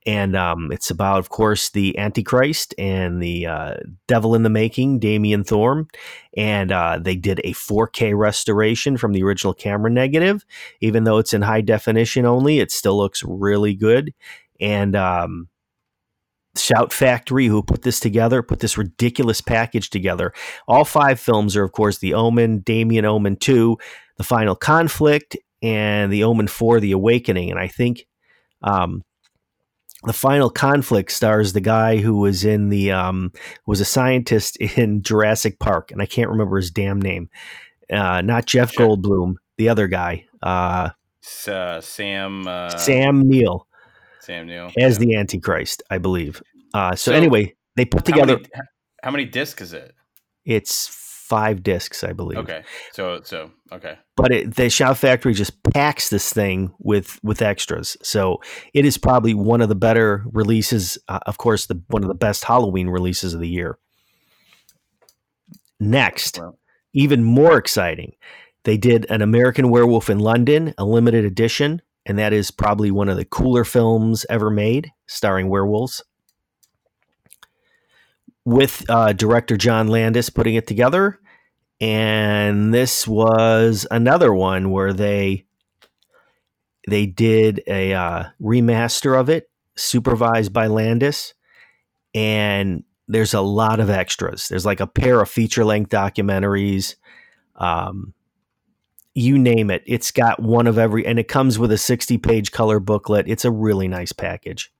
And 0.07 0.33
um, 0.35 0.71
it's 0.71 0.91
about, 0.91 1.17
of 1.17 1.29
course, 1.29 1.71
the 1.71 1.97
Antichrist 1.97 2.73
and 2.77 3.21
the 3.21 3.47
uh, 3.47 3.73
Devil 4.07 4.35
in 4.35 4.43
the 4.43 4.49
Making, 4.49 4.99
Damien 4.99 5.43
Thorne. 5.43 5.87
And 6.37 6.71
uh, 6.71 6.99
they 7.01 7.15
did 7.15 7.41
a 7.43 7.51
4K 7.51 8.15
restoration 8.15 8.95
from 8.95 9.11
the 9.11 9.23
original 9.23 9.53
camera 9.53 9.89
negative. 9.89 10.45
Even 10.79 11.03
though 11.03 11.17
it's 11.17 11.33
in 11.33 11.41
high 11.41 11.61
definition 11.61 12.25
only, 12.25 12.59
it 12.59 12.71
still 12.71 12.95
looks 12.97 13.23
really 13.23 13.73
good 13.73 14.13
and 14.59 14.95
um, 14.95 15.49
Shout 16.57 16.93
Factory, 16.93 17.47
who 17.47 17.61
put 17.61 17.81
this 17.81 17.99
together, 17.99 18.41
put 18.41 18.59
this 18.59 18.77
ridiculous 18.77 19.41
package 19.41 19.89
together. 19.89 20.33
All 20.67 20.85
five 20.85 21.19
films 21.19 21.55
are, 21.55 21.63
of 21.63 21.71
course, 21.71 21.97
The 21.97 22.13
Omen, 22.13 22.59
Damien 22.59 23.05
Omen 23.05 23.35
2, 23.35 23.77
The 24.17 24.23
Final 24.23 24.55
Conflict, 24.55 25.35
and 25.61 26.11
The 26.11 26.23
Omen 26.23 26.47
4, 26.47 26.79
The 26.79 26.93
Awakening. 26.93 27.51
And 27.51 27.59
I 27.59 27.67
think 27.67 28.07
um, 28.61 29.03
The 30.03 30.13
Final 30.13 30.49
Conflict 30.49 31.11
stars 31.11 31.53
the 31.53 31.61
guy 31.61 31.97
who 31.97 32.17
was 32.17 32.45
in 32.45 32.69
the, 32.69 32.91
um, 32.91 33.31
was 33.65 33.81
a 33.81 33.85
scientist 33.85 34.57
in 34.57 35.01
Jurassic 35.03 35.59
Park, 35.59 35.91
and 35.91 36.01
I 36.01 36.05
can't 36.05 36.29
remember 36.29 36.57
his 36.57 36.71
damn 36.71 37.01
name. 37.01 37.29
Uh, 37.91 38.21
not 38.21 38.47
Jeff 38.47 38.73
Goldblum, 38.73 39.35
the 39.57 39.69
other 39.69 39.87
guy, 39.87 40.25
uh, 40.41 40.89
uh, 41.47 41.81
Sam 41.81 42.47
uh, 42.47 42.69
Sam 42.69 43.27
Neill 43.27 43.67
Sam 44.25 44.47
Neill 44.47 44.71
as 44.77 44.99
yeah. 44.99 45.05
the 45.05 45.15
Antichrist, 45.15 45.83
I 45.89 45.97
believe. 45.97 46.41
Uh, 46.73 46.95
so, 46.95 47.11
So, 47.11 47.17
anyway, 47.17 47.55
they 47.75 47.85
put 47.85 48.07
How 48.07 48.13
together. 48.13 48.37
many, 48.37 48.49
how 49.03 49.11
many 49.11 49.25
discs 49.25 49.61
is 49.61 49.73
it? 49.73 49.93
It's 50.45 50.87
five 50.87 51.63
discs, 51.63 52.03
I 52.03 52.13
believe. 52.13 52.37
Okay, 52.39 52.63
so 52.91 53.21
so 53.23 53.51
okay. 53.71 53.97
But 54.15 54.31
it, 54.31 54.55
the 54.55 54.69
Shout 54.69 54.97
Factory 54.97 55.33
just 55.33 55.61
packs 55.63 56.09
this 56.09 56.31
thing 56.31 56.73
with 56.79 57.19
with 57.23 57.41
extras. 57.41 57.97
So 58.03 58.41
it 58.73 58.85
is 58.85 58.97
probably 58.97 59.33
one 59.33 59.61
of 59.61 59.69
the 59.69 59.75
better 59.75 60.23
releases. 60.31 60.97
Uh, 61.07 61.19
of 61.25 61.37
course, 61.37 61.65
the 61.65 61.81
one 61.87 62.03
of 62.03 62.09
the 62.09 62.15
best 62.15 62.43
Halloween 62.43 62.89
releases 62.89 63.33
of 63.33 63.39
the 63.39 63.49
year. 63.49 63.79
Next, 65.79 66.39
even 66.93 67.23
more 67.23 67.57
exciting, 67.57 68.13
they 68.63 68.77
did 68.77 69.05
an 69.09 69.21
American 69.21 69.69
Werewolf 69.69 70.09
in 70.09 70.19
London, 70.19 70.73
a 70.77 70.85
limited 70.85 71.25
edition, 71.25 71.81
and 72.05 72.19
that 72.19 72.33
is 72.33 72.51
probably 72.51 72.91
one 72.91 73.09
of 73.09 73.17
the 73.17 73.25
cooler 73.25 73.63
films 73.63 74.25
ever 74.29 74.49
made, 74.49 74.91
starring 75.07 75.49
werewolves. 75.49 76.03
With 78.43 78.85
uh, 78.89 79.13
director 79.13 79.57
John 79.57 79.87
Landis 79.87 80.29
putting 80.29 80.53
it 80.55 80.67
together, 80.67 81.19
and 81.81 82.73
this 82.73 83.07
was 83.07 83.87
another 83.89 84.33
one 84.33 84.69
where 84.69 84.93
they 84.93 85.45
they 86.87 87.07
did 87.07 87.63
a 87.65 87.93
uh, 87.93 88.23
remaster 88.39 89.19
of 89.19 89.29
it, 89.29 89.49
supervised 89.75 90.53
by 90.53 90.67
Landis, 90.67 91.33
and 92.13 92.83
there's 93.07 93.33
a 93.33 93.41
lot 93.41 93.79
of 93.79 93.89
extras. 93.89 94.47
There's 94.47 94.65
like 94.65 94.79
a 94.79 94.87
pair 94.87 95.21
of 95.21 95.29
feature 95.29 95.65
length 95.65 95.89
documentaries. 95.89 96.95
Um, 97.55 98.13
you 99.15 99.39
name 99.39 99.71
it. 99.71 99.81
It's 99.87 100.11
got 100.11 100.41
one 100.41 100.67
of 100.67 100.77
every, 100.77 101.05
and 101.05 101.17
it 101.17 101.27
comes 101.27 101.57
with 101.57 101.71
a 101.71 101.77
60 101.77 102.17
page 102.19 102.51
color 102.51 102.79
booklet. 102.79 103.27
It's 103.27 103.45
a 103.45 103.51
really 103.51 103.87
nice 103.87 104.11
package. 104.11 104.71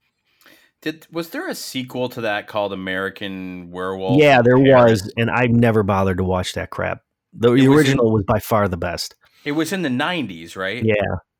Did 0.82 1.08
was 1.12 1.30
there 1.30 1.48
a 1.48 1.56
sequel 1.56 2.10
to 2.10 2.22
that 2.22 2.48
called 2.48 2.72
American 2.74 3.72
Werewolf? 3.72 4.20
yeah, 4.22 4.42
there 4.44 4.60
was, 4.60 5.12
and 5.18 5.32
I've 5.32 5.50
never 5.50 5.82
bothered 5.82 6.18
to 6.18 6.24
watch 6.24 6.54
that 6.54 6.70
crap. 6.70 7.02
The, 7.34 7.54
the 7.54 7.68
was 7.70 7.78
original 7.78 8.12
was 8.12 8.24
by 8.28 8.40
far 8.40 8.68
the 8.68 8.78
best. 8.78 9.16
It 9.46 9.54
was 9.54 9.74
in 9.74 9.82
the 9.82 9.90
'90s, 9.90 10.56
right? 10.56 10.84
Yeah, 10.84 10.96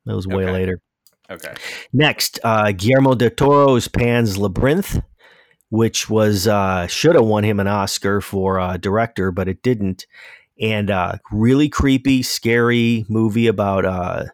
that 0.06 0.16
was 0.16 0.26
way 0.26 0.44
Okay. 0.44 0.52
later. 0.52 0.80
Okay. 1.30 1.54
Next, 1.92 2.40
uh, 2.44 2.72
Guillermo 2.72 3.14
del 3.14 3.30
Toro's 3.30 3.88
Pan's 3.88 4.38
Labyrinth, 4.38 5.00
which 5.68 6.08
was 6.08 6.46
uh, 6.48 6.86
should 6.86 7.14
have 7.14 7.24
won 7.24 7.44
him 7.44 7.60
an 7.60 7.66
Oscar 7.68 8.20
for 8.20 8.58
uh, 8.58 8.76
director, 8.78 9.30
but 9.30 9.48
it 9.48 9.62
didn't. 9.62 10.06
And 10.60 10.90
uh, 10.90 11.18
really 11.30 11.68
creepy, 11.68 12.22
scary 12.22 13.04
movie 13.08 13.46
about 13.46 13.84
uh, 13.84 14.24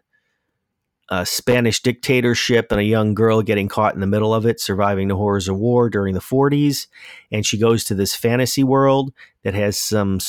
a 1.09 1.25
Spanish 1.25 1.81
dictatorship 1.81 2.71
and 2.71 2.79
a 2.79 2.85
young 2.85 3.13
girl 3.13 3.41
getting 3.41 3.67
caught 3.67 3.93
in 3.93 3.99
the 3.99 4.07
middle 4.07 4.33
of 4.33 4.45
it, 4.45 4.59
surviving 4.59 5.09
the 5.09 5.17
horrors 5.17 5.47
of 5.47 5.57
war 5.57 5.89
during 5.89 6.13
the 6.13 6.21
40s. 6.21 6.87
And 7.31 7.45
she 7.45 7.57
goes 7.57 7.83
to 7.85 7.95
this 7.95 8.15
fantasy 8.15 8.63
world 8.63 9.13
that 9.43 9.53
has 9.53 9.77
some 9.77 10.19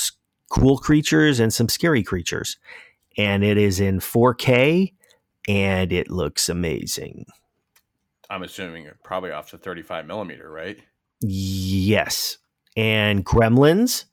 cool 0.50 0.78
creatures 0.78 1.40
and 1.40 1.52
some 1.52 1.68
scary 1.68 2.02
creatures. 2.02 2.56
And 3.16 3.44
it 3.44 3.56
is 3.56 3.78
in 3.78 4.00
4K 4.00 4.92
and 5.46 5.92
it 5.92 6.10
looks 6.10 6.48
amazing. 6.48 7.26
I'm 8.30 8.42
assuming 8.42 8.88
probably 9.02 9.30
off 9.30 9.50
to 9.50 9.58
35 9.58 10.06
millimeter, 10.06 10.50
right? 10.50 10.78
Yes. 11.20 12.38
And 12.76 13.24
Gremlins, 13.24 14.06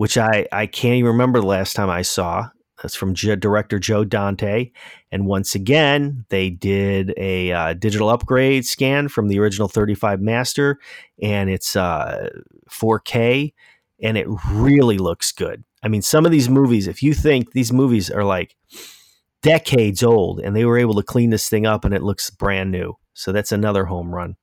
which 0.00 0.16
I, 0.16 0.46
I 0.50 0.64
can't 0.64 0.94
even 0.94 1.10
remember 1.10 1.40
the 1.40 1.46
last 1.46 1.76
time 1.76 1.90
I 1.90 2.00
saw. 2.00 2.48
That's 2.80 2.94
from 2.94 3.12
J- 3.12 3.36
director 3.36 3.78
Joe 3.78 4.02
Dante. 4.02 4.70
And 5.12 5.26
once 5.26 5.54
again, 5.54 6.24
they 6.30 6.48
did 6.48 7.12
a 7.18 7.52
uh, 7.52 7.74
digital 7.74 8.08
upgrade 8.08 8.64
scan 8.64 9.08
from 9.08 9.28
the 9.28 9.38
original 9.38 9.68
35 9.68 10.22
Master, 10.22 10.78
and 11.22 11.50
it's 11.50 11.76
uh, 11.76 12.30
4K, 12.70 13.52
and 14.02 14.16
it 14.16 14.26
really 14.50 14.96
looks 14.96 15.32
good. 15.32 15.64
I 15.82 15.88
mean, 15.88 16.00
some 16.00 16.24
of 16.24 16.32
these 16.32 16.48
movies, 16.48 16.86
if 16.86 17.02
you 17.02 17.12
think 17.12 17.52
these 17.52 17.70
movies 17.70 18.08
are 18.08 18.24
like 18.24 18.56
decades 19.42 20.02
old, 20.02 20.40
and 20.40 20.56
they 20.56 20.64
were 20.64 20.78
able 20.78 20.94
to 20.94 21.02
clean 21.02 21.28
this 21.28 21.46
thing 21.50 21.66
up 21.66 21.84
and 21.84 21.92
it 21.92 22.02
looks 22.02 22.30
brand 22.30 22.70
new. 22.70 22.94
So 23.12 23.32
that's 23.32 23.52
another 23.52 23.84
home 23.84 24.14
run. 24.14 24.36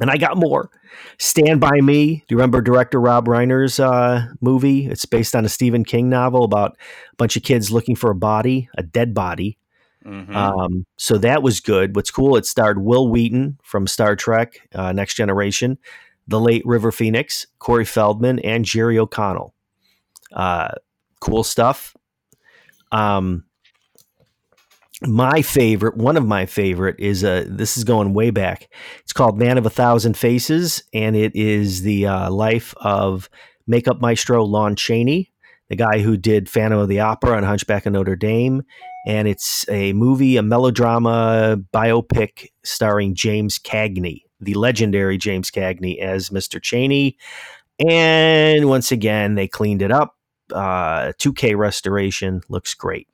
And 0.00 0.10
I 0.10 0.16
got 0.16 0.36
more. 0.36 0.70
Stand 1.18 1.60
by 1.60 1.80
Me. 1.82 2.16
Do 2.16 2.34
you 2.34 2.36
remember 2.36 2.60
director 2.60 3.00
Rob 3.00 3.26
Reiner's 3.26 3.78
uh, 3.78 4.26
movie? 4.40 4.86
It's 4.86 5.04
based 5.04 5.36
on 5.36 5.44
a 5.44 5.48
Stephen 5.48 5.84
King 5.84 6.08
novel 6.08 6.44
about 6.44 6.76
a 7.12 7.16
bunch 7.16 7.36
of 7.36 7.42
kids 7.42 7.70
looking 7.70 7.94
for 7.96 8.10
a 8.10 8.14
body, 8.14 8.68
a 8.76 8.82
dead 8.82 9.14
body. 9.14 9.58
Mhm. 10.04 10.34
Um, 10.34 10.86
so 10.96 11.18
that 11.18 11.42
was 11.42 11.60
good. 11.60 11.94
What's 11.94 12.10
cool, 12.10 12.36
it 12.36 12.46
starred 12.46 12.82
Wil 12.82 13.08
Wheaton 13.08 13.58
from 13.62 13.86
Star 13.86 14.16
Trek, 14.16 14.66
uh, 14.74 14.92
Next 14.92 15.14
Generation, 15.14 15.76
the 16.26 16.40
late 16.40 16.62
River 16.64 16.90
Phoenix, 16.90 17.46
Corey 17.58 17.84
Feldman, 17.84 18.38
and 18.38 18.64
Jerry 18.64 18.98
O'Connell. 18.98 19.54
Uh, 20.32 20.68
cool 21.20 21.44
stuff. 21.44 21.94
Um, 22.92 23.44
my 25.02 25.42
favorite, 25.42 25.96
one 25.96 26.16
of 26.16 26.26
my 26.26 26.46
favorite, 26.46 26.96
is 26.98 27.24
uh, 27.24 27.44
this 27.48 27.76
is 27.76 27.84
going 27.84 28.14
way 28.14 28.30
back. 28.30 28.68
It's 29.00 29.12
called 29.12 29.38
Man 29.38 29.58
of 29.58 29.66
a 29.66 29.70
Thousand 29.70 30.16
Faces, 30.16 30.82
and 30.92 31.16
it 31.16 31.34
is 31.34 31.82
the 31.82 32.06
uh, 32.06 32.30
life 32.30 32.74
of 32.80 33.28
makeup 33.66 34.00
maestro 34.00 34.44
Lon 34.44 34.76
Chaney, 34.76 35.32
the 35.68 35.76
guy 35.76 36.00
who 36.00 36.16
did 36.16 36.48
Phantom 36.48 36.78
of 36.78 36.88
the 36.88 37.00
Opera 37.00 37.36
and 37.36 37.46
Hunchback 37.46 37.86
of 37.86 37.92
Notre 37.92 38.16
Dame 38.16 38.62
and 39.06 39.26
it's 39.26 39.66
a 39.68 39.92
movie, 39.92 40.36
a 40.36 40.42
melodrama 40.42 41.58
biopic 41.72 42.48
starring 42.64 43.14
James 43.14 43.58
Cagney, 43.58 44.24
the 44.40 44.54
legendary 44.54 45.16
James 45.16 45.50
Cagney 45.50 45.98
as 46.00 46.30
Mr. 46.30 46.62
Chaney. 46.62 47.16
And 47.78 48.68
once 48.68 48.92
again, 48.92 49.36
they 49.36 49.48
cleaned 49.48 49.80
it 49.80 49.90
up. 49.90 50.16
Uh, 50.52 51.12
2K 51.18 51.56
restoration 51.56 52.42
looks 52.48 52.74
great. 52.74 53.08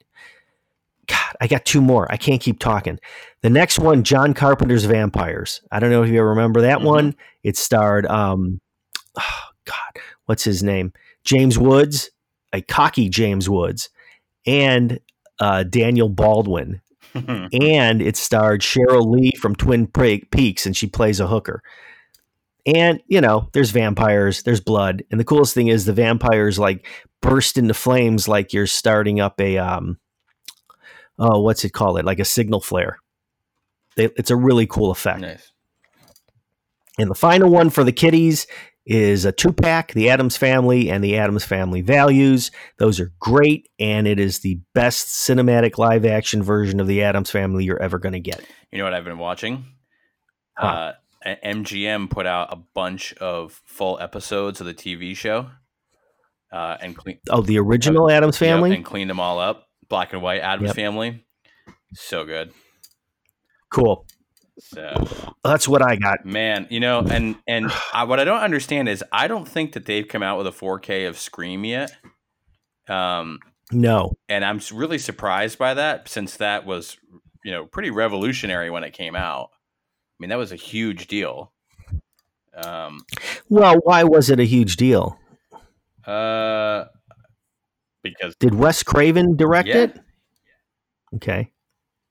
God, 1.08 1.36
I 1.40 1.46
got 1.46 1.64
two 1.64 1.80
more. 1.80 2.10
I 2.10 2.16
can't 2.16 2.40
keep 2.40 2.58
talking. 2.58 2.98
The 3.42 3.50
next 3.50 3.78
one, 3.78 4.02
John 4.02 4.34
Carpenter's 4.34 4.84
Vampires. 4.84 5.60
I 5.70 5.78
don't 5.78 5.90
know 5.90 6.02
if 6.02 6.10
you 6.10 6.22
remember 6.22 6.62
that 6.62 6.78
Mhm. 6.78 6.84
one. 6.84 7.14
It 7.44 7.56
starred, 7.56 8.06
um, 8.06 8.60
oh 9.18 9.40
God, 9.64 10.02
what's 10.26 10.44
his 10.44 10.62
name? 10.62 10.92
James 11.24 11.58
Woods, 11.58 12.10
a 12.52 12.60
cocky 12.60 13.08
James 13.08 13.48
Woods, 13.48 13.88
and 14.46 14.98
uh, 15.40 15.64
Daniel 15.64 16.08
Baldwin, 16.08 16.80
and 17.14 18.00
it 18.02 18.16
starred 18.16 18.60
Cheryl 18.62 19.06
Lee 19.10 19.32
from 19.40 19.54
Twin 19.56 19.86
Peaks, 19.88 20.66
and 20.66 20.76
she 20.76 20.86
plays 20.86 21.20
a 21.20 21.26
hooker. 21.26 21.62
And 22.64 23.00
you 23.06 23.20
know, 23.20 23.48
there's 23.52 23.70
vampires, 23.70 24.42
there's 24.42 24.60
blood, 24.60 25.04
and 25.10 25.20
the 25.20 25.24
coolest 25.24 25.54
thing 25.54 25.68
is 25.68 25.84
the 25.84 25.92
vampires 25.92 26.58
like 26.58 26.86
burst 27.22 27.58
into 27.58 27.74
flames 27.74 28.26
like 28.28 28.52
you're 28.52 28.66
starting 28.66 29.20
up 29.20 29.40
a 29.40 29.56
um, 29.58 29.98
oh, 31.18 31.40
what's 31.40 31.64
it 31.64 31.72
called? 31.72 31.98
It 31.98 32.04
like 32.04 32.18
a 32.20 32.24
signal 32.24 32.60
flare. 32.60 32.98
They, 33.96 34.04
it's 34.16 34.30
a 34.30 34.36
really 34.36 34.66
cool 34.66 34.90
effect. 34.90 35.20
nice. 35.20 35.52
And 36.98 37.10
the 37.10 37.14
final 37.14 37.50
one 37.50 37.68
for 37.70 37.84
the 37.84 37.92
kiddies 37.92 38.46
is 38.86 39.24
a 39.24 39.32
two 39.32 39.52
pack, 39.52 39.92
The 39.92 40.08
Addams 40.10 40.36
Family 40.36 40.90
and 40.90 41.02
The 41.04 41.18
Addams 41.18 41.44
Family 41.44 41.80
Values. 41.82 42.50
Those 42.78 43.00
are 43.00 43.12
great, 43.20 43.68
and 43.78 44.06
it 44.06 44.18
is 44.18 44.38
the 44.40 44.60
best 44.74 45.08
cinematic 45.08 45.76
live 45.76 46.06
action 46.06 46.42
version 46.42 46.80
of 46.80 46.86
The 46.86 47.02
Addams 47.02 47.30
Family 47.30 47.64
you're 47.64 47.82
ever 47.82 47.98
going 47.98 48.12
to 48.14 48.20
get. 48.20 48.44
You 48.70 48.78
know 48.78 48.84
what 48.84 48.94
I've 48.94 49.04
been 49.04 49.18
watching? 49.18 49.66
Huh. 50.56 50.92
Uh, 51.26 51.34
MGM 51.44 52.08
put 52.08 52.26
out 52.26 52.52
a 52.52 52.56
bunch 52.56 53.12
of 53.14 53.60
full 53.66 53.98
episodes 54.00 54.60
of 54.60 54.66
the 54.66 54.74
TV 54.74 55.14
show, 55.16 55.50
uh, 56.52 56.76
and 56.80 56.96
clean 56.96 57.18
Oh, 57.28 57.42
the 57.42 57.58
original 57.58 58.08
Addams 58.10 58.40
yep, 58.40 58.50
Family? 58.50 58.74
and 58.74 58.84
cleaned 58.84 59.10
them 59.10 59.20
all 59.20 59.38
up. 59.40 59.65
Black 59.88 60.12
and 60.12 60.22
white 60.22 60.40
Addams 60.40 60.68
Yep. 60.68 60.76
Family, 60.76 61.24
so 61.94 62.24
good. 62.24 62.52
cool. 63.72 64.06
So 64.58 65.04
That's 65.44 65.68
what 65.68 65.82
I 65.82 65.96
got. 65.96 66.24
man, 66.24 66.66
you 66.70 66.80
know, 66.80 67.00
and 67.00 67.36
and 67.46 67.70
I, 67.92 68.04
what 68.04 68.18
I 68.20 68.24
don't 68.24 68.40
understand 68.40 68.88
is 68.88 69.04
I 69.12 69.28
don't 69.28 69.46
think 69.46 69.72
that 69.72 69.84
they've 69.84 70.08
come 70.08 70.22
out 70.22 70.38
with 70.38 70.46
a 70.46 70.50
4K 70.50 71.06
of 71.08 71.18
Scream 71.18 71.64
yet. 71.64 71.92
Um, 72.88 73.38
No. 73.70 74.12
and 74.30 74.44
I'm 74.44 74.60
really 74.72 74.96
surprised 74.98 75.58
by 75.58 75.74
that 75.74 76.08
since 76.08 76.36
that 76.38 76.64
was 76.64 76.96
you 77.44 77.52
know 77.52 77.66
pretty 77.66 77.90
revolutionary 77.90 78.70
when 78.70 78.82
it 78.82 78.92
came 78.94 79.14
out. 79.14 79.50
I 79.52 80.16
mean, 80.20 80.30
that 80.30 80.38
was 80.38 80.52
a 80.52 80.56
huge 80.56 81.06
deal. 81.06 81.52
Um, 82.56 83.00
Well, 83.50 83.76
why 83.84 84.04
was 84.04 84.30
it 84.30 84.40
a 84.40 84.44
huge 84.44 84.76
deal? 84.76 85.18
uh, 86.06 86.86
because 88.10 88.34
Did 88.36 88.54
Wes 88.54 88.82
Craven 88.82 89.36
direct 89.36 89.68
yeah, 89.68 89.82
it? 89.84 89.98
Okay. 91.14 91.52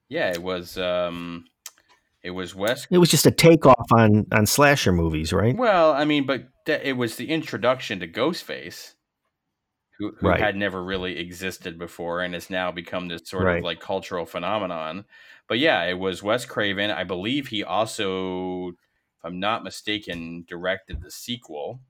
yeah, 0.09 0.31
it 0.31 0.41
was 0.41 0.77
um, 0.77 1.45
it 2.23 2.31
was 2.31 2.55
Wes. 2.55 2.87
It 2.89 2.97
was 2.97 3.09
just 3.09 3.25
a 3.25 3.31
takeoff 3.31 3.87
on 3.91 4.25
on 4.31 4.45
slasher 4.45 4.91
movies, 4.91 5.31
right? 5.33 5.55
Well, 5.55 5.91
I 5.93 6.05
mean, 6.05 6.25
but 6.25 6.45
th- 6.65 6.81
it 6.83 6.93
was 6.93 7.15
the 7.17 7.29
introduction 7.29 7.99
to 7.99 8.07
Ghostface, 8.07 8.93
who, 9.99 10.13
who 10.19 10.29
Right. 10.29 10.39
had 10.39 10.55
never 10.55 10.83
really 10.83 11.17
existed 11.17 11.77
before 11.77 12.21
and 12.21 12.33
has 12.33 12.49
now 12.49 12.71
become 12.71 13.07
this 13.07 13.21
sort 13.25 13.43
Right. 13.45 13.57
of 13.59 13.63
like 13.63 13.79
cultural 13.79 14.25
phenomenon. 14.25 15.05
But 15.47 15.59
yeah, 15.59 15.83
it 15.83 15.99
was 15.99 16.23
Wes 16.23 16.45
Craven. 16.45 16.89
I 16.89 17.03
believe 17.03 17.47
he 17.49 17.63
also, 17.63 18.69
if 18.69 18.75
I'm 19.23 19.39
not 19.39 19.63
mistaken, 19.63 20.43
directed 20.47 21.01
the 21.01 21.11
sequel, 21.11 21.81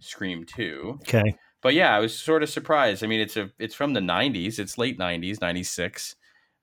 Scream 0.00 0.44
Two. 0.44 0.98
Okay. 1.02 1.36
But 1.64 1.74
yeah, 1.74 1.96
I 1.96 1.98
was 1.98 2.16
sort 2.16 2.42
of 2.44 2.50
surprised. 2.50 3.02
I 3.02 3.06
mean, 3.08 3.20
it's 3.20 3.38
a 3.38 3.50
it's 3.58 3.74
from 3.74 3.94
the 3.94 4.00
'90s. 4.00 4.58
It's 4.58 4.78
late 4.78 4.98
'90s, 4.98 5.40
'96. 5.40 6.14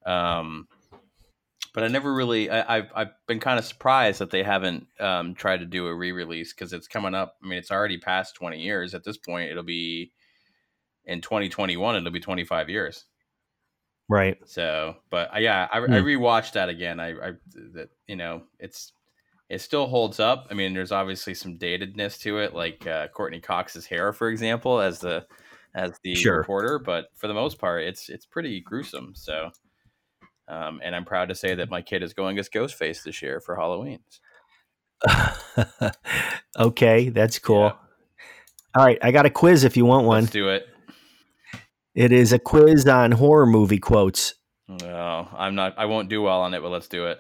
Um, 0.06 0.68
but 1.74 1.84
I 1.84 1.88
never 1.88 2.14
really. 2.14 2.52
I, 2.52 2.78
I've 2.78 2.92
I've 2.96 3.12
been 3.28 3.40
kind 3.40 3.58
of 3.58 3.66
surprised 3.66 4.20
that 4.20 4.30
they 4.30 4.44
haven't 4.44 4.88
um, 5.00 5.34
tried 5.34 5.62
to 5.62 5.66
do 5.66 5.88
a 5.88 5.96
re-release 5.96 6.54
because 6.54 6.72
it's 6.72 6.88
coming 6.88 7.16
up. 7.16 7.38
I 7.44 7.48
mean, 7.48 7.58
it's 7.58 7.72
already 7.72 7.98
past 7.98 8.36
20 8.36 8.62
years 8.62 8.94
at 8.94 9.04
this 9.04 9.18
point. 9.18 9.50
It'll 9.50 9.64
be 9.64 10.12
in 11.06 11.22
2021. 11.22 11.96
It'll 11.96 12.12
be 12.12 12.20
25 12.20 12.70
years. 12.70 13.06
Right. 14.08 14.38
So, 14.46 14.98
but 15.10 15.34
uh, 15.34 15.40
yeah, 15.40 15.68
I, 15.72 15.80
I 15.80 15.82
Hmm. 15.88 15.94
rewatched 15.94 16.54
that 16.54 16.70
again. 16.70 17.00
I, 17.00 17.10
I 17.12 17.32
that 17.74 17.90
you 18.08 18.18
know, 18.18 18.44
it's 18.60 18.94
it 19.52 19.60
still 19.60 19.86
holds 19.88 20.22
up. 20.22 20.48
I 20.50 20.54
mean, 20.54 20.74
there's 20.74 20.94
obviously 20.94 21.34
some 21.34 21.58
datedness 21.58 22.18
to 22.22 22.38
it, 22.38 22.56
like 22.56 22.88
uh, 22.88 23.10
Courteney 23.10 23.42
Cox's 23.42 23.86
hair, 23.86 24.14
for 24.14 24.30
example, 24.30 24.80
as 24.80 25.00
the 25.00 25.26
as 25.76 25.92
the 26.06 26.16
Sure. 26.16 26.38
reporter. 26.38 26.80
But 26.80 27.08
for 27.16 27.28
the 27.28 27.34
most 27.34 27.60
part, 27.60 27.84
it's 27.84 28.08
it's 28.08 28.26
pretty 28.26 28.62
gruesome. 28.62 29.12
So, 29.14 29.52
um, 30.48 30.80
and 30.82 30.96
I'm 30.96 31.04
proud 31.04 31.28
to 31.28 31.36
say 31.36 31.54
that 31.56 31.70
my 31.70 31.82
kid 31.82 32.02
is 32.02 32.14
going 32.14 32.40
as 32.40 32.48
Ghostface 32.48 33.04
this 33.04 33.22
year 33.22 33.42
for 33.42 33.58
Halloween. 33.58 34.00
okay, 36.58 37.10
that's 37.10 37.38
cool. 37.38 37.66
Yeah. 37.66 37.74
All 38.74 38.86
right, 38.86 39.00
I 39.02 39.12
got 39.12 39.26
a 39.26 39.30
quiz 39.30 39.66
if 39.66 39.76
you 39.76 39.84
want 39.84 40.08
one. 40.08 40.22
Let's 40.22 40.32
do 40.32 40.48
it. 40.48 40.66
It 41.94 42.14
is 42.14 42.32
a 42.32 42.40
quiz 42.40 42.88
on 42.88 43.12
horror 43.12 43.46
movie 43.46 43.80
quotes. 43.80 44.36
No, 44.70 45.28
I'm 45.34 45.56
not. 45.56 45.78
I 45.78 45.88
won't 45.88 46.08
do 46.08 46.22
well 46.22 46.40
on 46.40 46.54
it, 46.54 46.62
but 46.62 46.70
let's 46.70 46.88
do 46.88 47.08
it. 47.08 47.20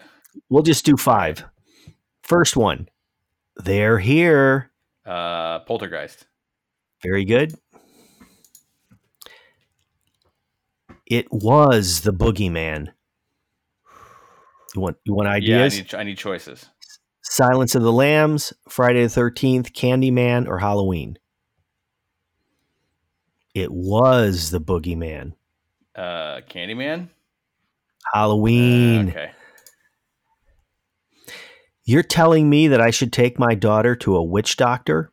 We'll 0.50 0.63
just 0.63 0.86
do 0.86 0.96
five. 0.96 1.44
First 2.32 2.56
one. 2.56 2.88
They're 3.58 4.00
here. 4.00 4.72
Uh, 5.06 5.60
Poltergeist. 5.60 6.28
Very 7.04 7.26
good. 7.26 7.54
It 11.06 11.28
was 11.30 12.00
the 12.00 12.13
boogeyman. 12.13 12.88
You 14.74 14.80
want 14.80 14.96
you 15.04 15.13
want 15.13 15.28
Yeah, 15.28 15.34
I 15.34 15.36
ideas? 15.65 15.76
need, 15.76 15.94
I 15.94 16.04
need 16.04 16.17
choices. 16.17 16.70
Silence 17.22 17.76
of 17.76 17.84
the 17.84 17.91
Lambs, 17.91 18.54
Friday 18.70 19.04
the 19.04 19.10
Thirteenth, 19.10 19.74
Candyman, 19.74 20.48
or 20.48 20.58
Halloween? 20.58 21.20
It 23.54 23.74
was 23.74 24.52
the 24.52 24.62
boogeyman. 24.62 25.34
Uh, 25.98 26.39
Candyman. 26.50 27.10
Halloween. 28.13 29.08
Uh, 29.08 29.12
okay. 29.12 29.32
You're 31.84 32.04
telling 32.04 32.50
me 32.50 32.67
that 32.67 32.82
I 32.82 32.91
should 32.91 33.12
take 33.12 33.39
my 33.39 33.56
daughter 33.56 33.96
to 33.98 34.15
a 34.15 34.24
witch 34.24 34.56
doctor? 34.56 35.12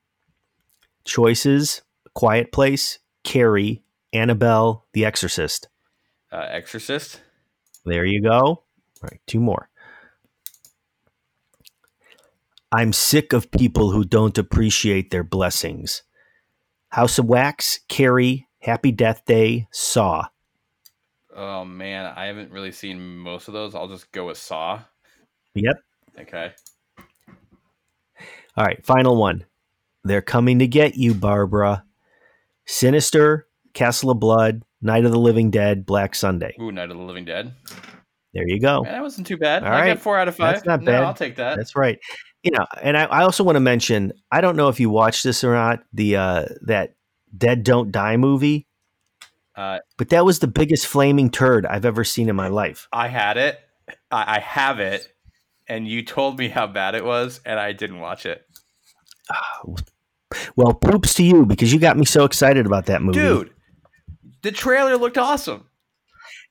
Choices 1.04 1.82
Quiet 2.14 2.52
Place, 2.52 2.98
Carrie, 3.24 3.82
Annabelle, 4.12 4.86
The 4.92 5.04
Exorcist. 5.04 5.68
Uh, 6.32 6.46
Exorcist. 6.48 7.20
There 7.84 8.04
you 8.04 8.22
go. 8.22 8.28
All 8.40 8.64
right, 9.02 9.20
two 9.26 9.40
more. 9.40 9.70
I'm 12.70 12.92
sick 12.92 13.32
of 13.32 13.50
people 13.50 13.92
who 13.92 14.04
don't 14.04 14.36
appreciate 14.36 15.10
their 15.10 15.24
blessings. 15.24 16.02
House 16.90 17.18
of 17.18 17.26
Wax, 17.26 17.80
Carrie, 17.88 18.46
Happy 18.60 18.92
Death 18.92 19.24
Day, 19.24 19.68
Saw. 19.70 20.26
Oh 21.34 21.64
man, 21.64 22.12
I 22.16 22.26
haven't 22.26 22.50
really 22.50 22.72
seen 22.72 23.16
most 23.16 23.48
of 23.48 23.54
those. 23.54 23.74
I'll 23.74 23.88
just 23.88 24.10
go 24.12 24.26
with 24.26 24.38
Saw. 24.38 24.80
Yep. 25.54 25.76
Okay. 26.20 26.52
All 28.56 28.64
right, 28.64 28.84
final 28.84 29.16
one. 29.16 29.44
They're 30.04 30.22
coming 30.22 30.58
to 30.60 30.66
get 30.66 30.96
you, 30.96 31.14
Barbara. 31.14 31.84
Sinister, 32.66 33.46
Castle 33.72 34.10
of 34.10 34.20
Blood, 34.20 34.62
Night 34.82 35.04
of 35.04 35.12
the 35.12 35.18
Living 35.18 35.50
Dead, 35.50 35.86
Black 35.86 36.14
Sunday. 36.14 36.54
Ooh, 36.60 36.72
Night 36.72 36.90
of 36.90 36.96
the 36.96 37.02
Living 37.02 37.24
Dead. 37.24 37.54
There 38.34 38.44
you 38.46 38.60
go. 38.60 38.82
Man, 38.82 38.92
that 38.92 39.02
wasn't 39.02 39.26
too 39.26 39.36
bad. 39.36 39.62
All 39.62 39.68
I 39.72 39.80
right. 39.80 39.86
got 39.94 40.00
four 40.00 40.18
out 40.18 40.28
of 40.28 40.36
five. 40.36 40.54
That's 40.56 40.66
not 40.66 40.80
No, 40.82 40.92
bad. 40.92 41.02
I'll 41.04 41.14
take 41.14 41.36
that. 41.36 41.56
That's 41.56 41.74
right. 41.76 41.98
you 42.42 42.50
know, 42.50 42.66
and 42.82 42.96
I, 42.96 43.04
I 43.04 43.22
also 43.22 43.42
want 43.42 43.56
to 43.56 43.60
mention, 43.60 44.12
I 44.30 44.40
don't 44.40 44.56
know 44.56 44.68
if 44.68 44.78
you 44.80 44.90
watched 44.90 45.24
this 45.24 45.42
or 45.44 45.54
not, 45.54 45.80
the 45.92 46.16
uh 46.16 46.44
that 46.62 46.94
Dead 47.36 47.62
Don't 47.64 47.90
Die 47.90 48.16
movie, 48.16 48.66
Uh, 49.56 49.78
but 49.96 50.10
that 50.10 50.24
was 50.24 50.38
the 50.40 50.46
biggest 50.46 50.86
flaming 50.86 51.30
turd 51.30 51.64
I've 51.66 51.84
ever 51.84 52.04
seen 52.04 52.28
in 52.28 52.36
my 52.36 52.48
life. 52.48 52.86
I 52.92 53.08
had 53.08 53.36
it. 53.38 53.58
I, 54.10 54.36
I 54.36 54.40
have 54.40 54.78
it, 54.80 55.12
and 55.68 55.86
you 55.86 56.02
told 56.04 56.38
me 56.38 56.48
how 56.48 56.66
bad 56.66 56.94
it 56.94 57.04
was, 57.04 57.40
and 57.44 57.58
I 57.60 57.72
didn't 57.72 58.00
watch 58.00 58.26
it. 58.26 58.44
Well, 60.56 60.74
poops 60.74 61.14
to 61.14 61.22
you 61.22 61.46
because 61.46 61.72
you 61.72 61.78
got 61.80 61.96
me 61.96 62.04
so 62.04 62.24
excited 62.24 62.66
about 62.66 62.84
that 62.86 63.00
movie. 63.00 63.18
Dude, 63.18 63.50
the 64.42 64.52
trailer 64.52 64.96
looked 64.98 65.16
awesome. 65.16 65.64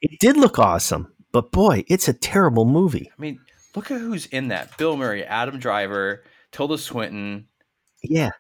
It 0.02 0.20
did 0.20 0.36
look 0.36 0.58
awesome, 0.58 1.14
but 1.32 1.52
boy, 1.52 1.84
it's 1.88 2.08
a 2.08 2.14
terrible 2.14 2.66
movie. 2.66 3.12
I 3.16 3.22
mean, 3.22 3.40
look 3.76 3.92
at 3.92 4.00
who's 4.00 4.26
in 4.28 4.48
that: 4.48 4.76
Bill 4.80 4.98
Murray, 4.98 5.24
Adam 5.24 5.60
Driver, 5.60 6.24
Tilda 6.52 6.80
Swinton, 6.80 7.48
Yeah. 8.04 8.32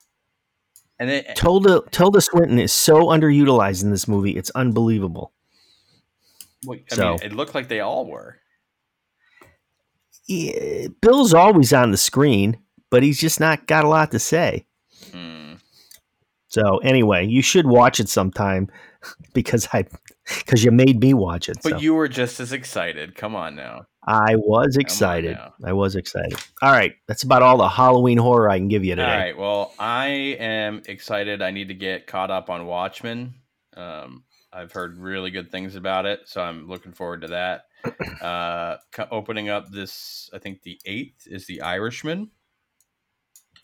and 0.97 1.07
then 1.07 1.23
Tilda 1.35 1.81
Tilda 1.91 2.19
Swinton 2.21 2.57
is 2.57 2.73
so 2.73 3.05
underutilized 3.05 3.83
in 3.83 3.91
this 3.91 4.07
movie. 4.07 4.35
It's 4.35 4.49
unbelievable. 4.51 5.33
well, 6.65 6.79
I 6.91 6.95
So- 6.95 7.09
mean, 7.11 7.19
it 7.21 7.33
looked 7.33 7.53
like 7.53 7.67
they 7.67 7.79
all 7.81 8.07
were. 8.07 8.39
Yeah, 10.27 10.87
Bill's 11.01 11.33
always 11.33 11.71
on 11.73 11.91
the 11.91 11.97
screen, 11.97 12.57
but 12.89 13.03
he's 13.03 13.19
just 13.19 13.39
not 13.39 13.67
got 13.67 13.85
a 13.85 13.87
lot 13.87 14.11
to 14.11 14.19
say. 14.19 14.65
Hmm. 15.11 15.53
So 16.47 16.77
anyway, 16.79 17.25
you 17.25 17.41
should 17.41 17.67
watch 17.67 17.99
it 17.99 18.09
sometime 18.09 18.69
because 19.33 19.67
I 19.73 19.85
because 20.39 20.63
you 20.63 20.71
made 20.71 20.99
me 20.99 21.13
watch 21.13 21.49
it. 21.49 21.57
But 21.63 21.73
so. 21.73 21.77
you 21.77 21.93
were 21.93 22.07
just 22.07 22.39
as 22.39 22.51
excited. 22.51 23.15
Come 23.15 23.35
on 23.35 23.55
now. 23.55 23.85
I 24.07 24.35
was 24.35 24.77
excited. 24.77 25.37
I 25.65 25.73
was 25.73 25.97
excited. 25.97 26.39
All 26.61 26.71
right, 26.71 26.93
that's 27.07 27.23
about 27.23 27.41
all 27.41 27.57
the 27.57 27.67
Halloween 27.67 28.17
horror 28.17 28.49
I 28.49 28.57
can 28.57 28.69
give 28.69 28.85
you 28.85 28.95
today. 28.95 29.03
All 29.03 29.17
right. 29.17 29.37
Well, 29.37 29.73
I 29.77 30.07
am 30.39 30.81
excited. 30.85 31.41
I 31.41 31.51
need 31.51 31.67
to 31.67 31.73
get 31.73 32.07
caught 32.07 32.31
up 32.31 32.49
on 32.49 32.65
Watchmen. 32.65 33.33
Um, 33.75 34.23
I've 34.51 34.71
heard 34.71 34.97
really 34.97 35.29
good 35.29 35.51
things 35.51 35.75
about 35.75 36.05
it, 36.05 36.21
so 36.25 36.41
I'm 36.41 36.69
looking 36.69 36.93
forward 36.93 37.21
to 37.21 37.27
that. 37.27 37.65
Uh, 38.21 38.77
opening 39.11 39.49
up 39.49 39.69
this, 39.71 40.29
I 40.33 40.39
think 40.39 40.63
the 40.63 40.79
eighth 40.85 41.27
is 41.27 41.45
the 41.45 41.61
Irishman. 41.61 42.31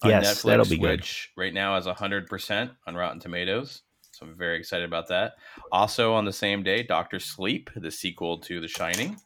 on 0.01 0.09
Yes, 0.09 0.41
that'll 0.43 0.65
be 0.65 0.77
good. 0.77 0.99
Which 1.01 1.31
right 1.35 1.53
now 1.53 1.75
is 1.77 1.85
hundred 1.85 2.27
percent 2.27 2.71
on 2.87 2.95
Rotten 2.95 3.19
Tomatoes, 3.19 3.81
so 4.11 4.25
I'm 4.25 4.37
very 4.37 4.57
excited 4.57 4.85
about 4.85 5.07
that. 5.09 5.33
Also 5.71 6.13
on 6.13 6.25
the 6.25 6.33
same 6.33 6.63
day, 6.63 6.83
Doctor 6.83 7.19
Sleep, 7.19 7.69
the 7.75 7.91
sequel 7.91 8.39
to 8.41 8.59
The 8.61 8.67
Shining 8.67 9.17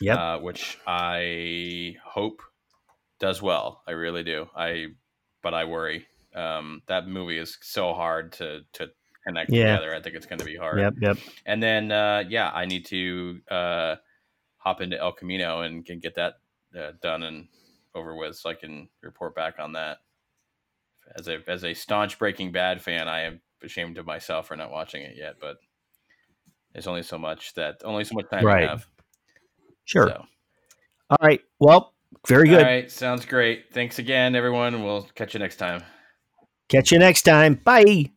Yep. 0.00 0.18
uh, 0.18 0.38
which 0.38 0.78
I 0.86 1.96
hope 2.04 2.40
does 3.18 3.42
well. 3.42 3.82
I 3.86 3.90
really 3.92 4.22
do. 4.24 4.48
I, 4.56 4.86
but 5.42 5.52
I 5.52 5.64
worry. 5.64 6.06
Um, 6.34 6.80
that 6.86 7.06
movie 7.06 7.36
is 7.38 7.58
so 7.60 7.92
hard 7.92 8.32
to 8.34 8.60
to 8.74 8.90
connect 9.26 9.50
Yeah. 9.50 9.76
together. 9.76 9.94
I 9.94 10.00
think 10.00 10.16
it's 10.16 10.24
going 10.26 10.38
to 10.38 10.44
be 10.44 10.56
hard. 10.56 10.78
yep. 10.78 10.94
Yep. 11.00 11.18
And 11.44 11.62
then, 11.62 11.92
uh, 11.92 12.24
yeah, 12.28 12.50
I 12.50 12.64
need 12.64 12.86
to 12.86 13.40
uh, 13.50 13.96
hop 14.60 14.80
into 14.80 14.98
El 14.98 15.12
Camino 15.12 15.62
and 15.62 15.84
can 15.84 15.98
get 15.98 16.14
that 16.14 16.34
uh, 16.78 16.92
done 17.02 17.24
and 17.24 17.48
over 17.94 18.14
with, 18.14 18.36
so 18.36 18.50
I 18.50 18.54
can 18.54 18.88
report 19.02 19.34
back 19.34 19.54
on 19.58 19.72
that. 19.72 19.98
As 21.18 21.26
a 21.28 21.38
as 21.48 21.64
a 21.64 21.74
staunch 21.74 22.18
Breaking 22.18 22.52
Bad 22.52 22.80
fan, 22.80 23.08
I 23.08 23.22
am 23.22 23.40
ashamed 23.62 23.98
of 23.98 24.06
myself 24.06 24.46
for 24.46 24.56
not 24.56 24.70
watching 24.70 25.02
it 25.02 25.16
yet, 25.16 25.34
but 25.40 25.56
there's 26.72 26.86
only 26.86 27.02
so 27.02 27.18
much 27.18 27.54
that 27.54 27.80
only 27.84 28.04
so 28.04 28.14
much 28.14 28.30
time 28.30 28.44
Right. 28.44 28.62
you 28.62 28.68
have. 28.68 28.86
Sure. 29.84 30.08
So. 30.08 30.24
All 31.10 31.18
right. 31.20 31.40
Well, 31.58 31.94
very 32.28 32.48
good. 32.48 32.58
All 32.58 32.64
right, 32.64 32.90
sounds 32.90 33.24
great. 33.24 33.72
Thanks 33.72 33.98
again, 33.98 34.36
everyone. 34.36 34.84
We'll 34.84 35.08
catch 35.14 35.34
you 35.34 35.40
next 35.40 35.56
time. 35.56 35.82
Catch 36.68 36.92
you 36.92 37.00
next 37.00 37.22
time. 37.22 37.54
Bye. 37.54 38.12